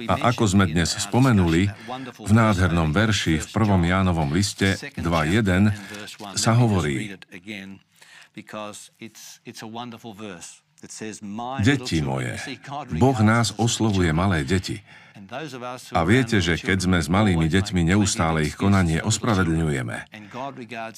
A 0.07 0.15
ako 0.31 0.45
sme 0.45 0.69
dnes 0.69 0.93
spomenuli, 1.01 1.73
v 2.21 2.33
nádhernom 2.33 2.93
verši 2.93 3.41
v 3.41 3.47
1. 3.51 3.91
Jánovom 3.91 4.31
liste 4.31 4.77
2.1 5.01 5.73
sa 6.37 6.53
hovorí 6.55 7.17
Deti 11.65 11.99
moje, 12.05 12.35
Boh 13.01 13.19
nás 13.25 13.57
oslovuje 13.57 14.13
malé 14.13 14.45
deti. 14.45 14.85
A 15.95 16.01
viete, 16.03 16.43
že 16.43 16.59
keď 16.59 16.79
sme 16.91 16.99
s 16.99 17.07
malými 17.07 17.47
deťmi, 17.47 17.87
neustále 17.87 18.45
ich 18.45 18.59
konanie 18.59 18.99
ospravedlňujeme. 19.01 19.97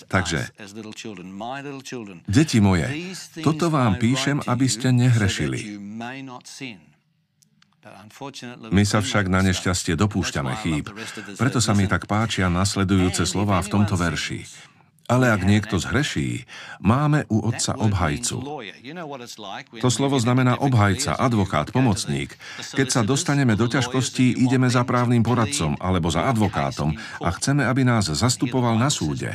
Takže, 0.08 0.40
deti 2.26 2.58
moje, 2.58 2.86
toto 3.44 3.68
vám 3.68 4.00
píšem, 4.00 4.40
aby 4.48 4.66
ste 4.66 4.90
nehrešili. 4.90 5.76
My 8.72 8.82
sa 8.82 8.98
však 8.98 9.30
na 9.30 9.40
nešťastie 9.46 9.94
dopúšťame 9.94 10.52
chýb. 10.64 10.90
Preto 11.38 11.62
sa 11.62 11.76
mi 11.76 11.86
tak 11.86 12.10
páčia 12.10 12.50
nasledujúce 12.50 13.22
slová 13.22 13.62
v 13.62 13.70
tomto 13.70 13.94
verši. 13.94 14.42
Ale 15.06 15.30
ak 15.30 15.46
niekto 15.46 15.78
zhreší, 15.78 16.50
máme 16.82 17.30
u 17.30 17.46
otca 17.46 17.78
obhajcu. 17.78 18.42
To 19.78 19.88
slovo 19.88 20.18
znamená 20.18 20.58
obhajca, 20.58 21.14
advokát, 21.14 21.70
pomocník. 21.70 22.34
Keď 22.74 22.88
sa 22.90 23.02
dostaneme 23.06 23.54
do 23.54 23.70
ťažkostí, 23.70 24.34
ideme 24.42 24.66
za 24.66 24.82
právnym 24.82 25.22
poradcom 25.22 25.78
alebo 25.78 26.10
za 26.10 26.26
advokátom 26.26 26.98
a 27.22 27.28
chceme, 27.38 27.62
aby 27.62 27.86
nás 27.86 28.10
zastupoval 28.10 28.74
na 28.74 28.90
súde. 28.90 29.30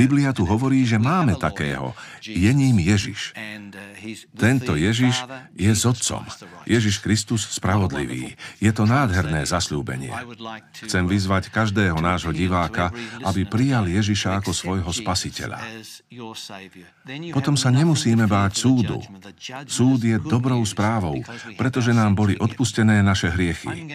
Biblia 0.00 0.32
tu 0.32 0.48
hovorí, 0.48 0.88
že 0.88 0.96
máme 0.96 1.36
takého. 1.36 1.92
Je 2.24 2.48
ním 2.56 2.80
Ježiš. 2.80 3.36
Tento 4.32 4.72
Ježiš 4.80 5.28
je 5.52 5.68
s 5.68 5.84
Otcom. 5.84 6.24
Ježiš 6.64 7.04
Kristus 7.04 7.44
spravodlivý. 7.52 8.40
Je 8.56 8.72
to 8.72 8.88
nádherné 8.88 9.44
zasľúbenie. 9.44 10.16
Chcem 10.72 11.04
vyzvať 11.04 11.52
každého 11.52 12.00
nášho 12.00 12.32
diváka, 12.32 12.88
aby 13.20 13.44
prijal 13.44 13.84
Ježiša 13.84 14.40
ako 14.40 14.56
svojho 14.56 14.88
spasiteľa 14.88 15.09
spasiteľa. 15.10 15.58
Potom 17.34 17.58
sa 17.58 17.74
nemusíme 17.74 18.30
báť 18.30 18.62
súdu. 18.62 19.02
Súd 19.66 20.06
je 20.06 20.22
dobrou 20.22 20.62
správou, 20.62 21.18
pretože 21.58 21.90
nám 21.90 22.14
boli 22.14 22.38
odpustené 22.38 23.02
naše 23.02 23.34
hriechy. 23.34 23.90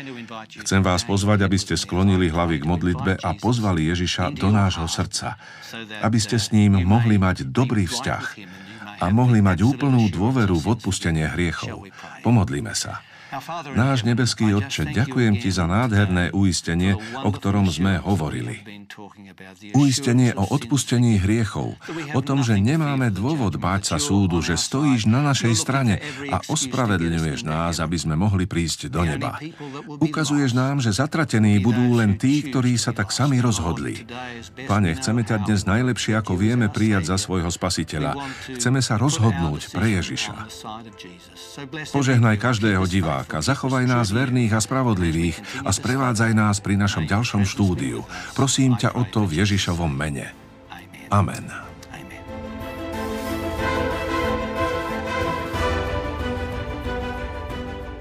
Chcem 0.59 0.83
vás 0.83 1.07
pozvať, 1.07 1.47
aby 1.47 1.55
ste 1.55 1.79
sklonili 1.79 2.27
hlavy 2.27 2.59
k 2.59 2.67
modlitbe 2.67 3.11
a 3.23 3.29
pozvali 3.39 3.87
Ježiša 3.87 4.35
do 4.35 4.51
nášho 4.51 4.91
srdca, 4.91 5.39
aby 6.03 6.19
ste 6.19 6.35
s 6.35 6.51
ním 6.51 6.83
mohli 6.83 7.15
mať 7.15 7.47
dobrý 7.47 7.87
vzťah 7.87 8.25
a 8.99 9.05
mohli 9.07 9.39
mať 9.39 9.63
úplnú 9.63 10.11
dôveru 10.11 10.59
v 10.59 10.67
odpustenie 10.75 11.31
hriechov. 11.31 11.87
Pomodlíme 12.27 12.75
sa. 12.75 12.99
Náš 13.75 14.07
nebeský 14.07 14.55
Otče, 14.55 14.95
ďakujem 14.95 15.43
Ti 15.43 15.49
za 15.51 15.67
nádherné 15.67 16.31
uistenie, 16.31 16.95
o 17.25 17.29
ktorom 17.33 17.67
sme 17.67 17.99
hovorili. 17.99 18.85
Uistenie 19.75 20.31
o 20.39 20.47
odpustení 20.55 21.19
hriechov, 21.19 21.75
o 22.15 22.21
tom, 22.23 22.39
že 22.47 22.55
nemáme 22.55 23.11
dôvod 23.11 23.59
báť 23.59 23.95
sa 23.95 23.97
súdu, 23.99 24.39
že 24.39 24.55
stojíš 24.55 25.11
na 25.11 25.19
našej 25.19 25.53
strane 25.57 25.99
a 26.31 26.39
ospravedlňuješ 26.47 27.43
nás, 27.43 27.83
aby 27.83 27.97
sme 27.99 28.15
mohli 28.15 28.47
prísť 28.47 28.87
do 28.87 29.03
neba. 29.03 29.35
Ukazuješ 29.99 30.55
nám, 30.55 30.79
že 30.79 30.95
zatratení 30.95 31.59
budú 31.59 31.99
len 31.99 32.15
tí, 32.15 32.39
ktorí 32.47 32.79
sa 32.79 32.95
tak 32.95 33.11
sami 33.11 33.43
rozhodli. 33.43 34.07
Pane, 34.63 34.95
chceme 34.95 35.27
ťa 35.27 35.43
dnes 35.43 35.67
najlepšie, 35.67 36.15
ako 36.15 36.39
vieme 36.39 36.71
prijať 36.71 37.11
za 37.11 37.17
svojho 37.19 37.51
spasiteľa. 37.51 38.15
Chceme 38.55 38.79
sa 38.79 38.95
rozhodnúť 38.95 39.75
pre 39.75 39.99
Ježiša. 39.99 40.33
Požehnaj 41.91 42.39
každého 42.39 42.83
diváka 42.87 43.24
diváka, 43.25 43.41
zachovaj 43.41 43.89
nás 43.89 44.13
verných 44.13 44.53
a 44.53 44.61
spravodlivých 44.61 45.65
a 45.65 45.73
sprevádzaj 45.73 46.31
nás 46.37 46.61
pri 46.61 46.77
našom 46.77 47.09
ďalšom 47.09 47.41
štúdiu. 47.41 48.05
Prosím 48.37 48.77
ťa 48.77 48.93
o 48.93 49.01
to 49.09 49.25
v 49.25 49.41
Ježišovom 49.41 49.89
mene. 49.89 50.29
Amen. 51.09 51.49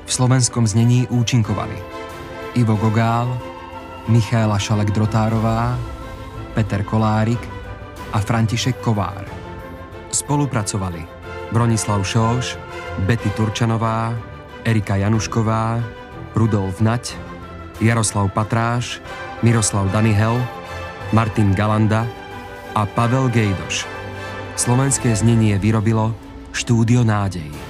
V 0.05 0.11
slovenskom 0.13 0.69
znení 0.69 1.09
účinkovali 1.09 1.75
Ivo 2.61 2.77
Gogál, 2.77 3.33
Michaela 4.07 4.61
Šalek-Drotárová, 4.61 5.75
Peter 6.53 6.85
Kolárik 6.85 7.41
a 8.13 8.21
František 8.21 8.79
Kovár. 8.85 9.25
Spolupracovali 10.13 11.03
Bronislav 11.51 12.05
Šóš, 12.05 12.61
Betty 13.09 13.33
Turčanová, 13.35 14.15
Erika 14.65 14.97
Janušková, 14.97 15.85
Rudolf 16.35 16.81
Nať, 16.81 17.15
Jaroslav 17.81 18.33
Patráš, 18.33 18.99
Miroslav 19.45 19.93
Danihel, 19.93 20.41
Martin 21.13 21.53
Galanda 21.53 22.09
a 22.75 22.89
Pavel 22.89 23.29
Gejdoš. 23.29 23.85
Slovenské 24.57 25.13
znenie 25.13 25.61
vyrobilo 25.61 26.17
Štúdio 26.51 27.05
nádej. 27.05 27.64